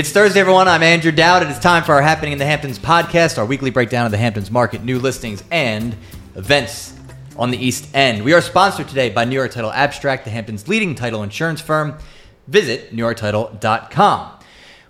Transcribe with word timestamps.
It's 0.00 0.12
Thursday, 0.12 0.40
everyone. 0.40 0.66
I'm 0.66 0.82
Andrew 0.82 1.12
Dowd. 1.12 1.42
It 1.42 1.50
is 1.50 1.58
time 1.58 1.84
for 1.84 1.92
our 1.92 2.00
Happening 2.00 2.32
in 2.32 2.38
the 2.38 2.46
Hamptons 2.46 2.78
podcast, 2.78 3.36
our 3.36 3.44
weekly 3.44 3.68
breakdown 3.68 4.06
of 4.06 4.12
the 4.12 4.16
Hamptons 4.16 4.50
market, 4.50 4.82
new 4.82 4.98
listings, 4.98 5.44
and 5.50 5.94
events 6.36 6.98
on 7.36 7.50
the 7.50 7.58
East 7.58 7.94
End. 7.94 8.24
We 8.24 8.32
are 8.32 8.40
sponsored 8.40 8.88
today 8.88 9.10
by 9.10 9.26
New 9.26 9.34
York 9.34 9.50
Title 9.50 9.70
Abstract, 9.70 10.24
the 10.24 10.30
Hamptons' 10.30 10.66
leading 10.68 10.94
title 10.94 11.22
insurance 11.22 11.60
firm. 11.60 11.98
Visit 12.48 12.96
NewYorkTitle.com. 12.96 14.38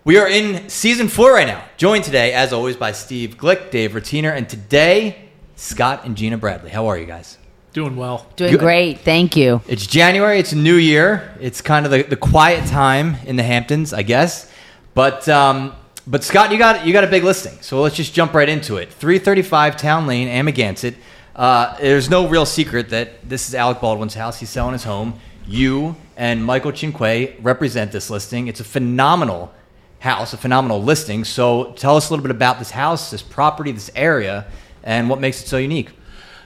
We 0.04 0.16
are 0.16 0.28
in 0.28 0.68
season 0.68 1.08
four 1.08 1.32
right 1.32 1.48
now, 1.48 1.64
joined 1.76 2.04
today, 2.04 2.32
as 2.32 2.52
always, 2.52 2.76
by 2.76 2.92
Steve 2.92 3.36
Glick, 3.36 3.72
Dave 3.72 3.90
Rotiner, 3.90 4.32
and 4.32 4.48
today, 4.48 5.28
Scott 5.56 6.04
and 6.04 6.16
Gina 6.16 6.38
Bradley. 6.38 6.70
How 6.70 6.86
are 6.86 6.96
you 6.96 7.06
guys? 7.06 7.36
Doing 7.72 7.96
well. 7.96 8.28
Doing 8.36 8.52
Good. 8.52 8.60
great. 8.60 9.00
Thank 9.00 9.36
you. 9.36 9.60
It's 9.66 9.88
January. 9.88 10.38
It's 10.38 10.52
a 10.52 10.56
new 10.56 10.76
year. 10.76 11.36
It's 11.40 11.60
kind 11.60 11.84
of 11.84 11.90
the, 11.90 12.04
the 12.04 12.16
quiet 12.16 12.68
time 12.68 13.16
in 13.26 13.34
the 13.34 13.42
Hamptons, 13.42 13.92
I 13.92 14.02
guess. 14.02 14.49
But 14.94 15.28
um, 15.28 15.74
but 16.06 16.24
Scott, 16.24 16.50
you 16.50 16.58
got 16.58 16.86
you 16.86 16.92
got 16.92 17.04
a 17.04 17.08
big 17.08 17.24
listing, 17.24 17.56
so 17.60 17.80
let's 17.80 17.96
just 17.96 18.12
jump 18.12 18.34
right 18.34 18.48
into 18.48 18.76
it. 18.76 18.92
335 18.92 19.76
Town 19.76 20.06
Lane, 20.06 20.28
Amagansett. 20.28 20.94
Uh, 21.36 21.76
there's 21.78 22.10
no 22.10 22.28
real 22.28 22.44
secret 22.44 22.90
that 22.90 23.28
this 23.28 23.48
is 23.48 23.54
Alec 23.54 23.80
Baldwin's 23.80 24.14
house. 24.14 24.40
He's 24.40 24.50
selling 24.50 24.72
his 24.72 24.84
home. 24.84 25.18
You 25.46 25.96
and 26.16 26.44
Michael 26.44 26.74
Cinque 26.74 27.36
represent 27.40 27.92
this 27.92 28.10
listing. 28.10 28.48
It's 28.48 28.60
a 28.60 28.64
phenomenal 28.64 29.52
house, 30.00 30.32
a 30.32 30.36
phenomenal 30.36 30.82
listing. 30.82 31.24
So 31.24 31.72
tell 31.72 31.96
us 31.96 32.10
a 32.10 32.12
little 32.12 32.22
bit 32.22 32.30
about 32.30 32.58
this 32.58 32.70
house, 32.70 33.10
this 33.10 33.22
property, 33.22 33.70
this 33.72 33.90
area, 33.94 34.46
and 34.82 35.08
what 35.08 35.20
makes 35.20 35.42
it 35.42 35.46
so 35.46 35.56
unique. 35.56 35.90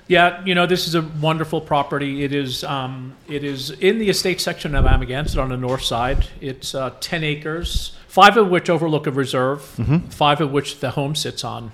Yeah, 0.06 0.44
you 0.44 0.54
know, 0.54 0.66
this 0.66 0.86
is 0.86 0.94
a 0.94 1.02
wonderful 1.02 1.62
property. 1.62 2.24
It 2.24 2.34
is 2.34 2.62
um, 2.62 3.14
it 3.26 3.42
is 3.42 3.70
in 3.70 3.98
the 3.98 4.10
estate 4.10 4.41
section 4.41 4.74
of 4.74 4.84
Amagansett 4.84 5.38
on 5.38 5.48
the 5.48 5.56
north 5.56 5.83
side. 5.83 6.27
It's 6.42 6.74
uh, 6.74 6.91
10 7.00 7.24
acres, 7.24 7.96
five 8.06 8.36
of 8.36 8.50
which 8.50 8.69
overlook 8.69 9.06
a 9.06 9.11
reserve, 9.11 9.62
five 10.11 10.42
of 10.42 10.52
which 10.52 10.80
the 10.80 10.91
home 10.91 11.14
sits 11.14 11.42
on. 11.42 11.72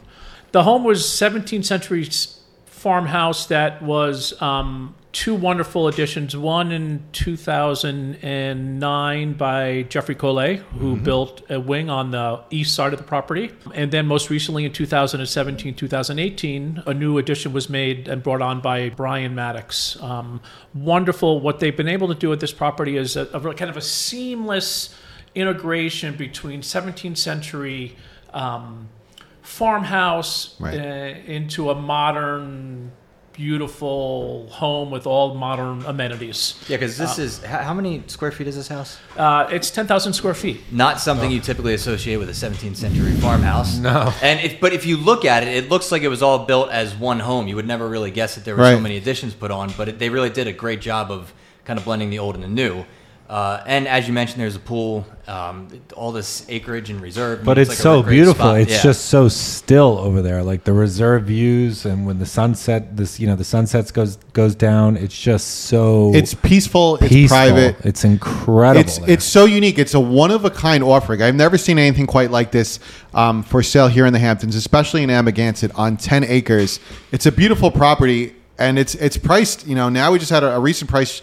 The 0.52 0.62
home 0.62 0.84
was 0.84 1.02
17th 1.02 1.64
century 1.64 2.08
farmhouse 2.66 3.46
that 3.46 3.82
was 3.82 4.40
um, 4.40 4.94
two 5.12 5.34
wonderful 5.34 5.88
additions. 5.88 6.36
One 6.36 6.70
in 6.72 7.02
2009 7.12 9.32
by 9.34 9.82
Jeffrey 9.88 10.14
Collet, 10.14 10.60
who 10.78 10.96
built 10.96 11.42
a 11.50 11.58
wing 11.60 11.90
on 11.90 12.10
the 12.12 12.40
east 12.50 12.74
side 12.74 12.92
of 12.92 12.98
the 12.98 13.04
property. 13.04 13.50
And 13.74 13.90
then 13.90 14.06
most 14.06 14.30
recently 14.30 14.64
in 14.64 14.72
2017, 14.72 15.74
2018, 15.74 16.82
a 16.86 16.94
new 16.94 17.18
addition 17.18 17.52
was 17.52 17.68
made 17.68 18.08
and 18.08 18.22
brought 18.22 18.42
on 18.42 18.60
by 18.60 18.90
Brian 18.90 19.34
Maddox. 19.34 20.00
Um, 20.00 20.40
wonderful. 20.74 21.40
What 21.40 21.58
they've 21.60 21.76
been 21.76 21.88
able 21.88 22.08
to 22.08 22.14
do 22.14 22.32
at 22.32 22.40
this 22.40 22.52
property 22.52 22.96
is 22.96 23.16
a, 23.16 23.22
a 23.26 23.54
kind 23.54 23.70
of 23.70 23.76
a 23.76 23.80
seamless 23.82 24.94
integration 25.34 26.16
between 26.16 26.62
17th 26.62 27.18
century. 27.18 27.96
Um, 28.32 28.88
farmhouse 29.42 30.54
Right. 30.60 30.78
uh, 30.78 31.14
into 31.26 31.70
a 31.70 31.74
modern, 31.74 32.92
beautiful 33.40 34.46
home 34.50 34.90
with 34.90 35.06
all 35.06 35.34
modern 35.34 35.82
amenities. 35.86 36.62
Yeah, 36.68 36.76
because 36.76 36.98
this 36.98 37.18
is 37.18 37.42
how, 37.42 37.62
how 37.62 37.72
many 37.72 38.02
square 38.06 38.30
feet 38.30 38.46
is 38.46 38.54
this 38.54 38.68
house? 38.68 38.98
Uh, 39.16 39.48
it's 39.50 39.70
10,000 39.70 40.12
square 40.12 40.34
feet. 40.34 40.60
Not 40.70 41.00
something 41.00 41.30
you 41.30 41.40
typically 41.40 41.72
associate 41.72 42.18
with 42.18 42.28
a 42.28 42.32
17th 42.32 42.76
century 42.76 43.12
farmhouse. 43.12 43.78
No. 43.78 44.12
And 44.22 44.40
if, 44.40 44.60
but 44.60 44.74
if 44.74 44.84
you 44.84 44.98
look 44.98 45.24
at 45.24 45.42
it, 45.42 45.48
it 45.48 45.70
looks 45.70 45.90
like 45.90 46.02
it 46.02 46.08
was 46.08 46.22
all 46.22 46.44
built 46.44 46.70
as 46.70 46.94
one 46.94 47.18
home. 47.20 47.48
You 47.48 47.56
would 47.56 47.66
never 47.66 47.88
really 47.88 48.10
guess 48.10 48.34
that 48.34 48.44
there 48.44 48.54
were 48.54 48.64
so 48.64 48.78
many 48.80 48.98
additions 48.98 49.32
put 49.32 49.50
on, 49.50 49.72
but 49.74 49.88
it, 49.88 49.98
they 49.98 50.10
really 50.10 50.30
did 50.30 50.46
a 50.46 50.52
great 50.52 50.82
job 50.82 51.10
of 51.10 51.32
kind 51.64 51.78
of 51.78 51.86
blending 51.86 52.10
the 52.10 52.18
old 52.18 52.34
and 52.34 52.44
the 52.44 52.48
new. 52.48 52.84
Uh, 53.30 53.62
and 53.64 53.86
as 53.86 54.08
you 54.08 54.12
mentioned, 54.12 54.40
there's 54.40 54.56
a 54.56 54.58
pool, 54.58 55.06
um, 55.28 55.68
all 55.94 56.10
this 56.10 56.44
acreage 56.48 56.90
and 56.90 57.00
reserve. 57.00 57.44
But 57.44 57.58
makes 57.58 57.70
it's 57.70 57.78
like 57.78 57.82
so 57.84 58.02
beautiful. 58.02 58.34
spot. 58.34 58.60
It's 58.62 58.72
Yeah. 58.72 58.82
just 58.82 59.04
so 59.04 59.28
still 59.28 59.98
over 59.98 60.20
there. 60.20 60.42
Like 60.42 60.64
the 60.64 60.72
reserve 60.72 61.26
views, 61.26 61.86
and 61.86 62.06
when 62.06 62.18
the 62.18 62.26
sunset, 62.26 62.96
this 62.96 63.20
you 63.20 63.28
know, 63.28 63.36
the 63.36 63.44
sunsets 63.44 63.92
goes 63.92 64.16
goes 64.32 64.56
down. 64.56 64.96
It's 64.96 65.16
just 65.16 65.66
so. 65.66 66.10
It's 66.12 66.34
peaceful. 66.34 66.98
It's 67.00 67.28
private. 67.30 67.76
It's 67.84 68.02
incredible. 68.02 68.80
It's 68.80 68.98
it's 69.06 69.24
so 69.24 69.44
unique. 69.44 69.78
It's 69.78 69.94
a 69.94 70.00
one 70.00 70.32
of 70.32 70.44
a 70.44 70.50
kind 70.50 70.82
offering. 70.82 71.22
I've 71.22 71.36
never 71.36 71.56
seen 71.56 71.78
anything 71.78 72.08
quite 72.08 72.32
like 72.32 72.50
this 72.50 72.80
um, 73.14 73.44
for 73.44 73.62
sale 73.62 73.86
here 73.86 74.06
in 74.06 74.12
the 74.12 74.18
Hamptons, 74.18 74.56
especially 74.56 75.04
in 75.04 75.08
Amagansett 75.10 75.70
on 75.78 75.96
ten 75.98 76.24
acres. 76.24 76.80
It's 77.12 77.26
a 77.26 77.32
beautiful 77.32 77.70
property, 77.70 78.34
and 78.58 78.76
it's 78.76 78.96
it's 78.96 79.16
priced. 79.16 79.68
You 79.68 79.76
know, 79.76 79.88
now 79.88 80.10
we 80.10 80.18
just 80.18 80.32
had 80.32 80.42
a, 80.42 80.56
a 80.56 80.58
recent 80.58 80.90
price. 80.90 81.22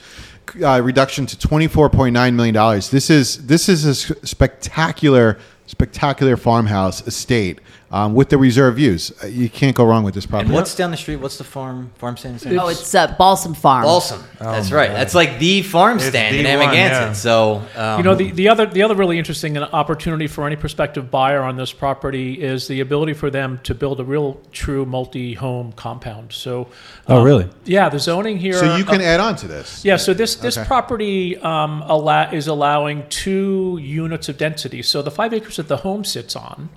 Uh, 0.56 0.82
reduction 0.82 1.26
to 1.26 1.38
twenty 1.38 1.68
four 1.68 1.90
point 1.90 2.14
nine 2.14 2.36
million 2.36 2.54
dollars. 2.54 2.90
This 2.90 3.10
is 3.10 3.48
this 3.48 3.68
is 3.68 3.86
a 3.86 3.94
spectacular, 4.26 5.38
spectacular 5.66 6.38
farmhouse 6.38 7.06
estate 7.06 7.60
um, 7.90 8.14
with 8.14 8.30
the 8.30 8.38
reserve 8.38 8.76
views. 8.76 9.12
Uh, 9.24 9.28
You 9.28 9.50
can't 9.50 9.76
go 9.76 9.86
wrong 9.86 10.04
with 10.04 10.14
this 10.14 10.26
property. 10.26 10.48
And 10.48 10.54
what's 10.56 10.76
down 10.76 10.92
the 10.92 10.98
street? 10.98 11.18
What's 11.18 11.38
the 11.38 11.44
farm 11.46 11.92
farm 11.96 12.18
stand? 12.18 12.42
say? 12.42 12.58
Oh, 12.58 12.68
it's 12.68 12.94
uh, 12.94 13.16
Balsam 13.18 13.54
Farm. 13.54 13.84
Balsam. 13.84 14.22
That's 14.40 14.72
right. 14.72 14.90
That's 14.92 15.16
like 15.16 15.40
the 15.40 15.62
farm 15.62 16.00
stand 16.00 16.36
in 16.36 16.44
the 16.44 16.56
one, 16.58 16.68
Amagansett. 16.70 16.74
yeah. 16.76 17.14
So 17.14 17.62
um, 17.76 18.00
You 18.00 18.04
know, 18.04 18.16
the, 18.16 18.32
the 18.32 18.50
other 18.50 18.66
the 18.66 18.84
other 18.84 18.96
really 18.96 19.18
interesting 19.18 19.58
opportunity 19.58 20.28
for 20.28 20.46
any 20.46 20.56
prospective 20.58 21.10
buyer 21.10 21.42
on 21.42 21.56
this 21.56 21.72
property 21.72 22.34
is 22.42 22.68
the 22.68 22.82
ability 22.82 23.14
for 23.14 23.30
them 23.30 23.60
to 23.64 23.74
build 23.74 24.00
a 24.00 24.04
real 24.04 24.40
true 24.52 24.86
multi-home 24.86 25.72
compound. 25.74 26.34
So, 26.34 26.68
Oh, 27.08 27.20
um, 27.20 27.24
really? 27.24 27.48
Yeah, 27.64 27.88
the 27.90 28.00
zoning 28.00 28.38
here. 28.38 28.54
so 28.54 28.76
you 28.76 28.84
can 28.84 29.00
uh, 29.02 29.06
add 29.06 29.20
on 29.22 29.36
to 29.38 29.48
this. 29.48 29.86
Yeah, 29.86 29.96
so 29.98 30.14
this 30.14 30.36
this 30.36 30.58
Okay. 30.58 30.68
property 30.68 31.38
um, 31.38 31.84
allow, 31.88 32.32
is 32.32 32.48
allowing 32.48 33.06
two 33.10 33.80
units 33.82 34.28
of 34.30 34.38
density. 34.38 34.82
So 34.82 35.02
the 35.02 35.12
five 35.12 35.34
acres 35.34 35.56
that 35.56 35.68
the 35.70 35.78
home 35.78 36.04
sits 36.04 36.36
on 36.36 36.70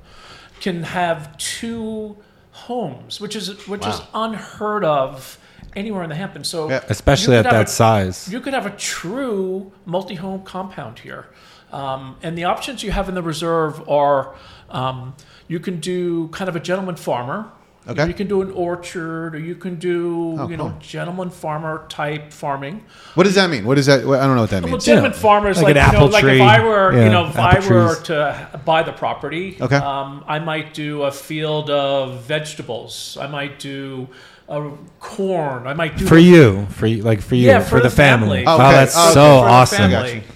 can 0.60 0.82
have 0.82 1.36
two 1.38 2.16
homes, 2.52 3.20
which 3.20 3.34
is 3.36 3.66
which 3.66 3.86
is 3.86 4.00
unheard 4.14 4.84
of 4.84 5.38
anywhere 5.76 6.02
in 6.02 6.08
the 6.10 6.16
Hamptons. 6.16 6.48
So 6.48 6.68
Yeah. 6.68 6.82
especially 6.88 7.36
at 7.36 7.44
that 7.44 7.66
a- 7.68 7.70
size. 7.70 8.28
you 8.30 8.40
could 8.40 8.54
have 8.54 8.66
a 8.66 8.70
true 8.70 9.72
multi-home 9.86 10.42
compound 10.42 10.98
here, 11.00 11.26
um, 11.72 12.16
and 12.22 12.36
the 12.36 12.44
options 12.44 12.82
you 12.82 12.90
have 12.92 13.08
in 13.08 13.14
the 13.14 13.22
reserve 13.22 13.88
are 13.88 14.34
um, 14.70 15.14
you 15.48 15.58
can 15.60 15.80
do 15.80 16.28
kind 16.28 16.48
of 16.48 16.54
a 16.56 16.60
gentleman 16.60 16.96
farmer. 16.96 17.50
Okay. 17.90 18.06
You 18.06 18.14
can 18.14 18.28
do 18.28 18.40
an 18.40 18.50
orchard, 18.52 19.34
or 19.34 19.38
you 19.38 19.54
can 19.56 19.74
do 19.76 20.36
Oh, 20.38 20.48
you 20.48 20.56
know 20.56 20.70
cool. 20.70 20.78
gentleman 20.80 21.30
farmer 21.30 21.84
type 21.88 22.32
farming. 22.32 22.84
What 23.14 23.24
does 23.24 23.34
that 23.34 23.50
mean? 23.50 23.64
What 23.64 23.74
does 23.74 23.86
that? 23.86 24.00
I 24.00 24.02
don't 24.26 24.36
know 24.36 24.42
what 24.42 24.50
that 24.50 24.62
Well, 24.62 24.72
means. 24.72 24.84
gentleman 24.84 25.12
farmers 25.12 25.56
like 25.56 25.74
like, 25.74 25.76
an 25.76 25.82
you 25.86 25.92
know, 25.92 25.98
apple 25.98 26.08
like 26.08 26.24
if. 26.24 26.40
I 26.42 26.64
were 26.64 26.92
Yeah, 26.96 27.04
you 27.04 27.10
know 27.10 27.26
if 27.26 27.38
I 27.38 27.50
apple 27.56 27.70
were 27.76 27.94
trees. 27.94 28.02
to 28.04 28.60
buy 28.64 28.82
the 28.84 28.92
property, 28.92 29.56
Okay. 29.60 29.76
um, 29.76 30.24
I 30.28 30.38
might 30.38 30.72
do 30.74 31.02
a 31.02 31.10
field 31.10 31.68
of 31.70 32.22
vegetables. 32.22 33.18
I 33.20 33.26
might 33.26 33.58
do 33.58 34.08
a 34.48 34.70
corn. 35.00 35.66
I 35.66 35.74
might 35.74 35.96
do 35.96 36.06
for 36.06 36.18
you, 36.18 36.66
for 36.70 36.86
you, 36.86 37.02
like 37.02 37.20
for 37.20 37.34
you, 37.36 37.46
Yeah, 37.48 37.60
for, 37.60 37.80
the 37.80 37.88
family. 37.90 38.44
family. 38.44 38.44
Oh, 38.46 38.54
Okay. 38.54 38.70
that's 38.72 38.96
Okay. 38.96 39.12
so 39.14 39.20
awesome. 39.22 39.90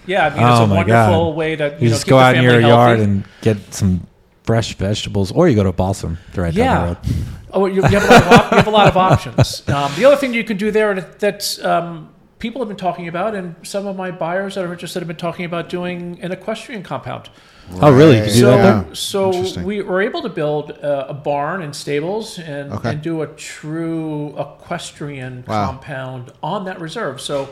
Yeah, 0.06 0.26
I 0.26 0.30
mean, 0.30 0.38
it's 0.38 0.60
Oh 0.60 0.64
a 0.64 0.74
wonderful 0.74 1.30
God. 1.30 1.36
way 1.36 1.56
to 1.56 1.64
you, 1.64 1.70
You, 1.80 1.86
know, 1.86 1.90
just 1.94 2.04
keep 2.04 2.10
go 2.10 2.18
the 2.18 2.22
out 2.24 2.36
in 2.36 2.42
your 2.42 2.52
family 2.52 2.68
yard 2.68 3.00
and 3.00 3.24
get 3.42 3.74
some 3.74 4.06
fresh 4.44 4.74
vegetables, 4.76 5.32
or 5.32 5.48
you 5.48 5.56
go 5.56 5.64
to 5.64 5.72
Balsam 5.72 6.18
right 6.36 6.54
down 6.54 6.54
the 6.54 6.60
yeah. 6.60 6.84
road. 6.84 6.98
Oh, 7.50 7.66
you, 7.66 7.76
you, 7.76 7.82
have 7.82 8.04
a 8.04 8.06
lot 8.08 8.22
of 8.22 8.32
op- 8.32 8.50
you 8.50 8.56
have 8.58 8.66
a 8.66 8.70
lot 8.70 8.88
of 8.88 8.96
options. 8.96 9.68
Um, 9.68 9.92
the 9.96 10.04
other 10.04 10.16
thing 10.16 10.34
you 10.34 10.44
can 10.44 10.56
do 10.56 10.70
there 10.70 10.94
that 10.94 11.64
um, 11.64 12.12
people 12.38 12.60
have 12.60 12.68
been 12.68 12.76
talking 12.76 13.08
about, 13.08 13.34
and 13.34 13.54
some 13.62 13.86
of 13.86 13.96
my 13.96 14.10
buyers 14.10 14.54
that 14.54 14.64
are 14.64 14.72
interested 14.72 15.00
have 15.00 15.08
been 15.08 15.16
talking 15.16 15.44
about 15.44 15.68
doing 15.68 16.18
an 16.20 16.30
equestrian 16.32 16.82
compound. 16.82 17.30
Oh, 17.80 17.90
really? 17.90 18.16
You 18.16 18.22
can 18.24 18.32
do 18.32 18.38
so, 18.40 18.50
that 18.50 18.62
there? 18.62 18.86
Yeah. 18.88 18.94
so 18.94 19.62
we 19.62 19.80
were 19.80 20.02
able 20.02 20.20
to 20.22 20.28
build 20.28 20.70
a, 20.70 21.10
a 21.10 21.14
barn 21.14 21.62
and 21.62 21.74
stables 21.74 22.38
and, 22.38 22.72
Okay. 22.72 22.90
and 22.90 23.02
do 23.02 23.22
a 23.22 23.26
true 23.28 24.34
equestrian 24.38 25.44
Wow. 25.48 25.66
compound 25.68 26.32
on 26.42 26.66
that 26.66 26.80
reserve. 26.80 27.20
So 27.22 27.48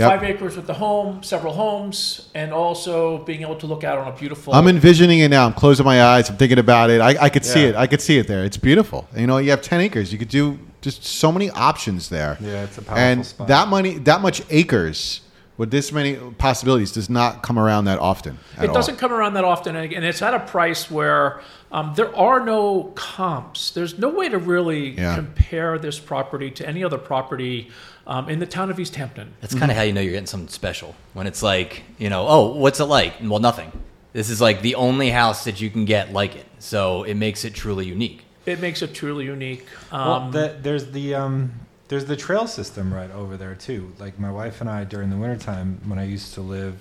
Yep. 0.00 0.10
five 0.10 0.22
acres 0.24 0.56
with 0.56 0.66
the 0.66 0.72
home, 0.74 1.22
several 1.22 1.52
homes, 1.52 2.30
and 2.34 2.52
also 2.52 3.18
being 3.24 3.42
able 3.42 3.56
to 3.56 3.66
look 3.66 3.84
out 3.84 3.98
on 3.98 4.08
a 4.08 4.16
beautiful. 4.16 4.54
I'm 4.54 4.66
envisioning 4.66 5.18
it 5.18 5.28
now. 5.28 5.44
I'm 5.46 5.52
closing 5.52 5.84
my 5.84 6.02
eyes. 6.02 6.30
I'm 6.30 6.36
thinking 6.38 6.58
about 6.58 6.88
it. 6.90 7.00
I, 7.02 7.24
I 7.24 7.28
could 7.28 7.44
see 7.44 7.64
it. 7.64 7.76
I 7.76 7.86
could 7.86 8.00
see 8.00 8.16
it 8.18 8.26
there. 8.26 8.42
It's 8.44 8.56
beautiful. 8.56 9.06
You 9.14 9.26
know, 9.26 9.36
you 9.36 9.50
have 9.50 9.60
10 9.62 9.80
acres. 9.80 10.10
You 10.12 10.18
could 10.18 10.28
do 10.30 10.58
just 10.80 11.04
so 11.04 11.30
many 11.30 11.50
options 11.50 12.08
there. 12.08 12.38
Yeah, 12.40 12.62
it's 12.64 12.78
a 12.78 12.82
powerful 12.82 12.96
And 13.04 13.26
spot. 13.26 13.48
that 13.48 13.68
money, 13.68 13.98
that 13.98 14.22
much 14.22 14.42
acres 14.48 15.20
with 15.58 15.70
this 15.70 15.92
many 15.92 16.16
possibilities 16.38 16.90
does 16.90 17.10
not 17.10 17.42
come 17.42 17.58
around 17.58 17.84
that 17.84 17.98
often. 17.98 18.38
at 18.56 18.64
It 18.64 18.72
doesn't 18.72 18.96
come 18.96 19.12
around 19.12 19.34
that 19.34 19.44
often, 19.44 19.76
and 19.76 19.92
and 19.92 20.02
it's 20.06 20.22
at 20.22 20.32
a 20.32 20.40
price 20.40 20.90
where 20.90 21.42
um, 21.70 21.92
there 21.96 22.16
are 22.16 22.42
no 22.42 22.84
comps. 22.94 23.70
There's 23.72 23.98
no 23.98 24.08
way 24.08 24.30
to 24.30 24.38
really 24.38 24.92
Yeah. 24.92 25.14
compare 25.16 25.78
this 25.78 25.98
property 26.00 26.50
to 26.52 26.66
any 26.66 26.82
other 26.82 26.96
property 26.96 27.68
um, 28.10 28.28
in 28.28 28.40
the 28.40 28.46
town 28.46 28.70
of 28.70 28.78
East 28.80 28.96
Hampton. 28.96 29.32
That's 29.40 29.54
kind 29.54 29.70
of 29.70 29.76
how 29.76 29.84
you 29.84 29.92
know 29.92 30.00
you're 30.00 30.10
getting 30.10 30.26
something 30.26 30.48
special 30.48 30.96
when 31.14 31.28
it's 31.28 31.42
like, 31.42 31.84
you 31.96 32.10
know, 32.10 32.26
oh, 32.28 32.54
what's 32.56 32.80
it 32.80 32.86
like? 32.86 33.14
Well, 33.22 33.38
nothing. 33.38 33.70
This 34.12 34.28
is 34.28 34.40
like 34.40 34.62
the 34.62 34.74
only 34.74 35.10
house 35.10 35.44
that 35.44 35.60
you 35.60 35.70
can 35.70 35.84
get 35.84 36.12
like 36.12 36.34
it. 36.34 36.46
So 36.58 37.04
it 37.04 37.14
makes 37.14 37.44
it 37.44 37.54
truly 37.54 37.86
unique. 37.86 38.24
It 38.46 38.60
makes 38.60 38.82
it 38.82 38.94
truly 38.94 39.26
unique. 39.26 39.64
Well, 39.92 40.12
Um, 40.12 40.32
the, 40.32 40.56
there's 40.60 40.90
the 40.90 41.14
um, 41.14 41.52
there's 41.86 42.06
the 42.06 42.16
trail 42.16 42.48
system 42.48 42.92
right 42.92 43.10
over 43.12 43.36
there 43.36 43.54
too. 43.54 43.92
Like 44.00 44.18
my 44.18 44.32
wife 44.32 44.60
and 44.60 44.68
I 44.68 44.82
during 44.82 45.10
the 45.10 45.16
wintertime 45.16 45.80
when 45.86 46.00
I 46.00 46.04
used 46.04 46.34
to 46.34 46.40
live 46.40 46.74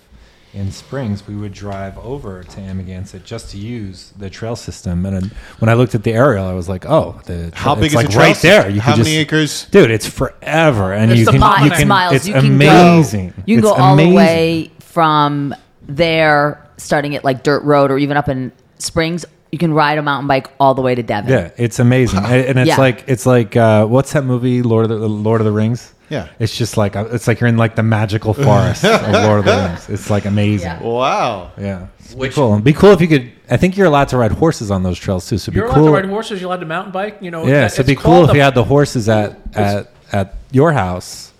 in 0.53 0.71
Springs, 0.71 1.27
we 1.27 1.35
would 1.35 1.53
drive 1.53 1.97
over 1.99 2.43
to 2.43 2.59
Amagansett 2.59 3.23
just 3.23 3.51
to 3.51 3.57
use 3.57 4.11
the 4.17 4.29
trail 4.31 4.55
system. 4.55 5.05
And 5.05 5.15
then 5.15 5.31
when 5.59 5.69
I 5.69 5.73
looked 5.75 5.93
at 5.93 6.03
the 6.03 6.11
aerial, 6.13 6.45
I 6.45 6.53
was 6.53 6.67
like, 6.67 6.85
"Oh, 6.87 7.21
the 7.25 7.51
How 7.53 7.73
it's 7.73 7.81
big 7.81 7.87
is 7.91 7.95
like 7.95 8.07
the 8.07 8.13
trail 8.13 8.25
right 8.27 8.35
there? 8.37 8.69
You 8.69 8.81
How 8.81 8.93
could 8.95 9.03
many 9.05 9.15
just- 9.17 9.21
acres? 9.27 9.67
dude? 9.69 9.91
It's 9.91 10.07
forever, 10.07 10.91
and 10.93 11.11
It's 11.11 11.19
you 11.21 11.27
can, 11.27 11.39
Miles. 11.39 11.65
you 11.65 11.71
can 11.71 11.87
miles. 11.87 12.13
It's 12.15 12.27
you 12.27 12.33
can 12.33 12.45
amazing. 12.45 13.27
Go, 13.29 13.43
you 13.45 13.57
can 13.57 13.65
It's 13.65 13.75
go 13.77 13.81
all 13.81 13.93
amazing. 13.93 14.09
the 14.11 14.15
way 14.17 14.71
from 14.79 15.53
there, 15.87 16.65
starting 16.77 17.15
at 17.15 17.23
like 17.23 17.43
Dirt 17.43 17.63
Road, 17.63 17.91
or 17.91 17.97
even 17.99 18.17
up 18.17 18.27
in 18.29 18.51
Springs. 18.79 19.25
You 19.51 19.57
can 19.57 19.73
ride 19.73 19.97
a 19.97 20.01
mountain 20.03 20.27
bike 20.27 20.47
all 20.59 20.73
the 20.75 20.81
way 20.81 20.93
to 20.95 21.01
Devon. 21.03 21.31
Yeah, 21.31 21.49
it's 21.57 21.79
amazing, 21.79 22.19
and 22.23 22.45
and 22.45 22.59
it's 22.59 22.67
Yeah. 22.69 22.77
like 22.77 23.03
it's 23.07 23.25
like 23.25 23.55
uh, 23.55 23.85
what's 23.85 24.13
that 24.13 24.23
movie, 24.23 24.61
Lord 24.61 24.89
of 24.89 24.99
the 24.99 25.07
Lord 25.09 25.41
of 25.41 25.45
the 25.45 25.51
Rings? 25.51 25.93
Yeah. 26.09 26.27
it's 26.39 26.55
just 26.57 26.75
like 26.77 26.95
uh, 26.95 27.07
it's 27.11 27.27
like 27.27 27.39
you're 27.39 27.47
in 27.49 27.57
like 27.57 27.75
the 27.75 27.83
magical 27.83 28.33
forest 28.33 28.83
of 28.83 29.01
Lord 29.25 29.39
of 29.39 29.45
the 29.45 29.51
Rings. 29.67 29.89
It's 29.89 30.09
like 30.09 30.25
amazing. 30.25 30.67
Yeah. 30.67 30.81
Wow. 30.83 31.51
Yeah, 31.57 31.87
It'd 31.99 32.11
be 32.13 32.19
Which- 32.19 32.33
cool. 32.35 32.53
It'd 32.53 32.63
be 32.63 32.73
cool 32.73 32.91
if 32.91 33.01
you 33.01 33.07
could. 33.07 33.31
I 33.49 33.57
think 33.57 33.77
you're 33.77 33.87
allowed 33.87 34.09
to 34.09 34.17
ride 34.17 34.31
horses 34.31 34.69
on 34.71 34.83
those 34.83 34.97
trails 34.99 35.27
too. 35.27 35.37
So 35.37 35.49
it'd 35.49 35.55
You're 35.55 35.65
be 35.65 35.69
allowed 35.69 35.75
cool. 35.77 35.85
to 35.87 35.93
ride 35.93 36.05
horses. 36.05 36.39
You're 36.41 36.47
allowed 36.49 36.59
to 36.61 36.65
mountain 36.65 36.91
bike. 36.91 37.17
You 37.21 37.31
know. 37.31 37.45
yeah, 37.45 37.61
that- 37.61 37.71
so 37.71 37.81
it'd 37.81 37.87
be 37.87 37.95
cool 37.95 38.23
if 38.23 38.27
the- 38.29 38.35
you 38.35 38.41
had 38.41 38.55
the 38.55 38.63
horses 38.63 39.07
at 39.09 39.39
at 39.55 39.91
at 40.11 40.35
your 40.51 40.71
house 40.71 41.31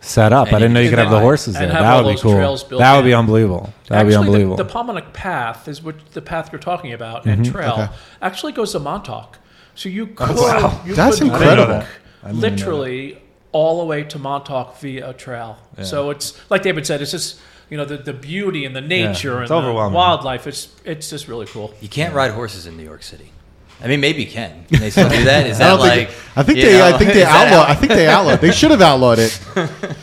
set 0.00 0.32
up. 0.32 0.48
And 0.48 0.56
I 0.56 0.58
didn't 0.60 0.70
you 0.70 0.74
know 0.74 0.80
you 0.80 0.88
could 0.90 0.96
could 0.96 1.02
have 1.04 1.10
the 1.10 1.20
horses 1.20 1.54
there. 1.54 1.68
That 1.68 2.04
would 2.04 2.14
be 2.14 2.20
cool. 2.20 2.34
That 2.78 2.96
would 2.96 3.04
be 3.04 3.14
unbelievable. 3.14 3.72
That 3.88 4.04
would 4.04 4.10
be 4.10 4.14
Actually, 4.14 4.38
the- 4.38 4.44
unbelievable. 4.44 4.56
The, 4.56 4.64
Paumanok 4.64 5.12
Path 5.12 5.68
is 5.68 5.82
what 5.82 5.96
the 6.12 6.22
path 6.22 6.50
you're 6.52 6.58
talking 6.60 6.92
about, 6.92 7.24
and 7.26 7.44
trail 7.44 7.72
Okay. 7.72 7.88
actually 8.22 8.52
goes 8.52 8.72
to 8.72 8.78
Montauk. 8.78 9.38
So 9.74 9.88
you 9.88 10.08
could, 10.08 10.36
wow. 10.36 10.80
you 10.84 10.94
That's 10.94 11.18
could 11.18 11.28
incredible. 11.28 11.74
walk 11.74 11.86
I 12.24 12.26
didn't 12.32 12.40
know 12.40 12.48
that. 12.48 12.50
literally 12.56 13.22
all 13.52 13.78
the 13.80 13.84
way 13.86 14.02
to 14.04 14.18
Montauk 14.18 14.78
via 14.78 15.10
a 15.10 15.14
trail. 15.14 15.58
So 15.82 16.10
it's 16.10 16.38
like 16.50 16.62
David 16.62 16.86
said, 16.86 17.00
it's 17.02 17.10
just 17.12 17.38
you 17.70 17.76
know 17.76 17.84
the, 17.84 17.96
the 17.98 18.12
beauty 18.12 18.64
and 18.64 18.74
the 18.74 18.80
nature 18.80 19.42
it's 19.42 19.50
and 19.50 19.58
overwhelming. 19.58 19.92
the 19.92 19.96
wildlife. 19.98 20.46
It's 20.46 20.68
it's 20.84 21.10
just 21.10 21.28
really 21.28 21.46
cool. 21.46 21.72
You 21.80 21.88
can't 21.88 22.14
ride 22.14 22.32
horses 22.32 22.66
in 22.66 22.76
New 22.76 22.84
York 22.84 23.02
City. 23.02 23.32
I 23.80 23.86
mean, 23.86 24.00
maybe 24.00 24.22
you 24.24 24.28
can. 24.30 24.64
Can 24.70 24.80
they 24.80 24.90
still 24.90 25.08
do 25.08 25.22
that? 25.24 25.46
Is 25.46 25.56
I 25.60 25.64
that 25.64 25.70
don't 25.70 25.78
like? 25.80 26.08
think. 26.10 26.36
I 26.36 26.42
think 26.42 26.58
they. 26.58 26.72
know, 26.78 26.86
I 26.86 26.98
think 26.98 27.12
they 27.12 27.24
outlawed. 27.38 27.52
out- 27.52 27.68
I 27.70 27.74
think 27.76 27.92
they 27.92 28.08
outlawed. 28.08 28.40
They 28.40 28.50
should 28.52 28.70
have 28.72 28.82
outlawed 28.82 29.18
it. 29.20 29.40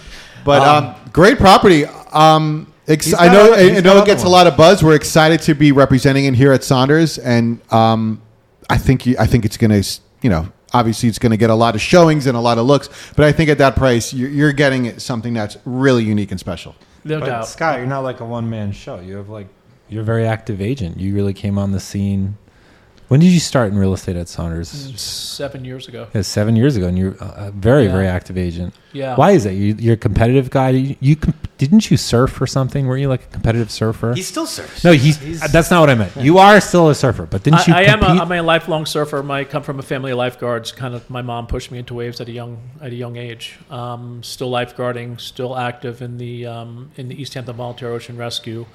But 0.45 0.61
um, 0.61 0.95
great 1.11 1.39
property. 1.39 1.85
Um, 2.13 2.71
ex- 2.87 3.15
I 3.15 3.27
know. 3.33 3.53
other- 3.53 3.77
I 3.77 3.79
know 3.81 3.97
it 3.97 4.05
gets 4.05 4.23
a 4.23 4.29
lot 4.29 4.45
of 4.45 4.55
buzz. 4.55 4.83
We're 4.83 4.93
excited 4.95 5.41
to 5.41 5.55
be 5.55 5.71
representing 5.71 6.25
it 6.25 6.35
here 6.35 6.53
at 6.53 6.63
Saunders, 6.63 7.17
and 7.17 7.59
um, 7.73 8.21
I 8.69 8.77
think. 8.77 9.05
You, 9.07 9.15
I 9.19 9.25
think 9.25 9.43
it's 9.45 9.57
going 9.57 9.81
to. 9.81 9.99
You 10.21 10.29
know. 10.29 10.51
Obviously, 10.75 11.07
it's 11.07 11.19
going 11.19 11.31
to 11.31 11.37
get 11.37 11.49
a 11.49 11.55
lot 11.55 11.73
of 11.75 11.79
showings 11.81 12.27
and 12.27 12.35
a 12.35 12.39
lot 12.41 12.57
of 12.57 12.65
looks, 12.65 12.89
but 13.15 13.23
I 13.25 13.31
think 13.31 13.49
at 13.49 13.57
that 13.59 13.75
price, 13.77 14.13
you're, 14.13 14.29
you're 14.29 14.51
getting 14.53 14.99
something 14.99 15.33
that's 15.33 15.55
really 15.63 16.03
unique 16.03 16.31
and 16.31 16.39
special. 16.39 16.75
No 17.05 17.19
But 17.21 17.25
doubt. 17.27 17.47
Scott, 17.47 17.77
you're 17.77 17.87
not 17.87 18.01
like 18.01 18.19
a 18.19 18.25
one 18.25 18.49
man 18.49 18.71
show. 18.73 18.99
You 18.99 19.15
have 19.15 19.29
like 19.29 19.47
you're 19.87 20.01
a 20.01 20.05
very 20.05 20.27
active 20.27 20.59
agent. 20.61 20.99
You 20.99 21.13
really 21.15 21.33
came 21.33 21.57
on 21.57 21.71
the 21.71 21.79
scene. 21.79 22.37
When 23.07 23.19
did 23.19 23.27
you 23.27 23.39
start 23.39 23.71
in 23.71 23.77
real 23.77 23.93
estate 23.93 24.15
at 24.15 24.27
Saunders? 24.27 24.69
Seven 24.99 25.63
years 25.63 25.87
ago. 25.87 26.07
Yeah, 26.15 26.23
seven 26.23 26.55
years 26.55 26.75
ago, 26.75 26.87
and 26.87 26.97
you're 26.97 27.13
a 27.21 27.33
a 27.47 27.51
very, 27.51 27.85
Yeah. 27.85 27.91
very 27.91 28.07
active 28.07 28.37
agent. 28.37 28.73
Yeah. 28.93 29.15
Why 29.15 29.31
is 29.31 29.43
that? 29.43 29.53
You, 29.53 29.75
you're 29.79 29.93
a 29.93 29.97
competitive 29.97 30.49
guy. 30.49 30.69
You, 30.69 30.95
you 30.99 31.15
com- 31.15 31.35
didn't 31.57 31.89
you 31.89 31.95
surf 31.95 32.41
or 32.41 32.47
something? 32.47 32.85
Were 32.85 32.97
you 32.97 33.07
like 33.07 33.23
a 33.23 33.27
competitive 33.27 33.71
surfer? 33.71 34.13
He 34.13 34.21
still 34.21 34.45
surfs. 34.45 34.83
no, 34.83 34.91
he's, 34.91 35.39
That's 35.51 35.71
not 35.71 35.79
what 35.79 35.89
I 35.89 35.95
meant. 35.95 36.15
You 36.17 36.37
are 36.37 36.59
still 36.59 36.89
a 36.89 36.95
surfer, 36.95 37.25
but 37.25 37.43
didn't 37.43 37.65
you? 37.67 37.73
I, 37.73 37.79
I 37.79 37.81
am 37.83 38.01
a, 38.01 38.05
compete? 38.07 38.21
I'm 38.21 38.31
a 38.31 38.41
lifelong 38.41 38.85
surfer. 38.85 39.31
I 39.31 39.45
come 39.45 39.63
from 39.63 39.79
a 39.79 39.83
family 39.83 40.11
of 40.11 40.17
lifeguards. 40.17 40.71
Kind 40.73 40.95
of, 40.95 41.09
my 41.09 41.21
mom 41.21 41.47
pushed 41.47 41.71
me 41.71 41.79
into 41.79 41.93
waves 41.93 42.19
at 42.19 42.27
a 42.27 42.31
young 42.31 42.57
at 42.81 42.91
a 42.91 42.95
young 42.95 43.15
age. 43.15 43.57
Um, 43.69 44.21
still 44.21 44.51
lifeguarding, 44.51 45.19
still 45.19 45.57
active 45.57 46.01
in 46.01 46.17
the 46.17 46.45
um, 46.45 46.91
in 46.97 47.07
the 47.07 47.21
East 47.21 47.33
Hampton 47.33 47.55
Volunteer 47.55 47.89
Ocean 47.89 48.17
Rescue. 48.17 48.65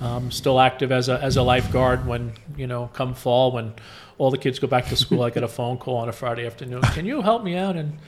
Um, 0.00 0.32
still 0.32 0.58
active 0.58 0.90
as 0.90 1.08
a 1.08 1.20
as 1.20 1.36
a 1.36 1.42
lifeguard. 1.42 2.06
When 2.06 2.32
you 2.56 2.66
know, 2.66 2.90
come 2.92 3.14
fall, 3.14 3.52
when 3.52 3.74
all 4.18 4.30
the 4.30 4.38
kids 4.38 4.58
go 4.58 4.66
back 4.66 4.86
to 4.88 4.96
school, 4.96 5.22
I 5.22 5.30
get 5.30 5.44
a 5.44 5.48
phone 5.48 5.78
call 5.78 5.98
on 5.98 6.08
a 6.08 6.12
Friday 6.12 6.46
afternoon. 6.46 6.82
Can 6.82 7.06
you 7.06 7.22
help 7.22 7.44
me 7.44 7.56
out 7.56 7.76
and 7.76 7.98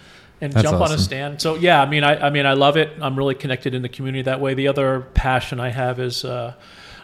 and 0.40 0.52
That's 0.52 0.62
jump 0.62 0.80
on 0.80 0.92
a 0.92 0.98
stand? 0.98 1.40
So 1.40 1.54
yeah, 1.54 1.82
I 1.82 1.86
mean, 1.88 2.04
I, 2.04 2.26
I 2.26 2.30
mean, 2.30 2.46
I 2.46 2.52
love 2.52 2.76
it. 2.76 2.90
I'm 3.00 3.16
really 3.16 3.34
connected 3.34 3.74
in 3.74 3.82
the 3.82 3.88
community 3.88 4.22
that 4.22 4.40
way. 4.40 4.54
The 4.54 4.68
other 4.68 5.00
passion 5.14 5.60
I 5.60 5.70
have 5.70 5.98
is 5.98 6.24
uh, 6.24 6.54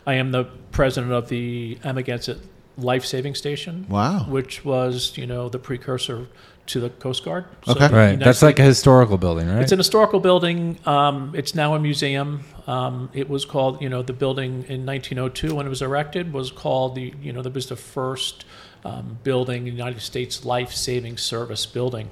I 0.07 0.15
am 0.15 0.33
the 0.33 0.45
president 0.71 1.13
of 1.13 1.29
the 1.29 1.79
Amagansett 1.85 2.39
Life 2.79 3.05
Saving 3.05 3.35
Station 3.35 3.87
Wow. 3.89 4.25
which 4.29 4.65
was 4.65 5.17
you 5.17 5.27
know 5.27 5.49
the 5.49 5.59
precursor 5.59 6.27
to 6.67 6.81
the 6.81 6.91
Coast 6.91 7.25
Guard. 7.25 7.45
Okay. 7.67 7.89
the 7.89 7.95
right. 7.95 8.19
That's 8.19 8.43
like 8.43 8.59
a 8.59 8.63
historical 8.63 9.19
building, 9.19 9.49
right? 9.49 9.63
it's 9.63 9.73
an 9.73 9.79
historical 9.79 10.21
building. 10.21 10.79
Um, 10.87 11.33
it's 11.35 11.55
now 11.55 11.75
a 11.75 11.79
museum. 11.79 12.45
Um, 12.67 13.11
it 13.13 13.29
was 13.29 13.45
called, 13.45 13.83
you 13.83 13.89
know, 13.89 14.03
the 14.03 14.13
building 14.13 14.65
in 14.69 14.87
1902 14.87 15.55
when 15.55 15.67
it 15.67 15.69
was 15.69 15.83
erected 15.83 16.33
was 16.33 16.51
called 16.51 16.95
the, 16.95 17.13
you 17.21 17.33
know, 17.33 17.43
that 17.43 17.55
was 17.55 17.67
the 17.67 17.77
first 17.77 18.45
um, 18.85 19.19
building 19.23 19.67
United 19.67 20.01
States 20.01 20.45
life 20.45 20.73
saving 20.73 21.17
service 21.17 21.67
building. 21.67 22.11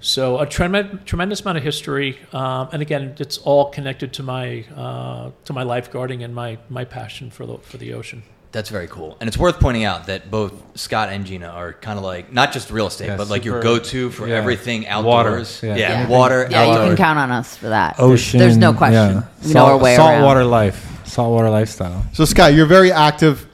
So 0.00 0.38
a 0.40 0.46
tremendous, 0.46 1.40
amount 1.42 1.58
of 1.58 1.64
history, 1.64 2.18
um, 2.32 2.68
and 2.72 2.82
again, 2.82 3.14
it's 3.18 3.38
all 3.38 3.70
connected 3.70 4.12
to 4.14 4.22
my 4.24 4.64
uh, 4.74 5.30
to 5.44 5.52
my 5.52 5.62
lifeguarding 5.62 6.24
and 6.24 6.34
my 6.34 6.58
my 6.68 6.84
passion 6.84 7.30
for 7.30 7.46
the 7.46 7.58
for 7.58 7.76
the 7.76 7.94
ocean. 7.94 8.24
That's 8.52 8.68
very 8.68 8.86
cool. 8.86 9.16
And 9.18 9.28
it's 9.28 9.38
worth 9.38 9.58
pointing 9.58 9.84
out 9.84 10.06
that 10.08 10.30
both 10.30 10.52
Scott 10.78 11.08
and 11.08 11.24
Gina 11.24 11.46
are 11.48 11.72
kind 11.72 11.98
of 11.98 12.04
like 12.04 12.30
not 12.32 12.52
just 12.52 12.70
real 12.70 12.86
estate, 12.86 13.06
Yeah, 13.06 13.16
but 13.16 13.28
like 13.28 13.46
your 13.46 13.62
go-to 13.62 14.10
for 14.10 14.28
yeah. 14.28 14.34
everything 14.36 14.82
Water, 14.82 15.30
outdoors. 15.30 15.60
yeah. 15.62 15.74
Yeah, 15.74 15.88
Yeah. 16.02 16.08
water. 16.08 16.46
Yeah, 16.50 16.66
you 16.82 16.88
can 16.88 16.96
count 16.96 17.18
on 17.18 17.30
us 17.30 17.56
for 17.56 17.70
that. 17.70 17.96
There's- 17.96 18.10
Ocean. 18.12 18.38
There's, 18.40 18.58
no 18.58 18.74
question. 18.74 19.16
yeah. 19.16 19.22
We 19.46 19.54
know 19.54 19.64
our 19.66 19.78
way 19.78 19.96
around. 19.96 20.06
saltwater 20.12 20.44
life, 20.44 21.00
saltwater 21.04 21.48
lifestyle. 21.48 22.04
So, 22.12 22.26
Scott, 22.26 22.52
you're 22.52 22.66
very 22.66 22.92
active 22.92 23.46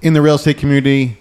in 0.00 0.14
the 0.14 0.22
real 0.22 0.36
estate 0.36 0.56
community, 0.56 1.18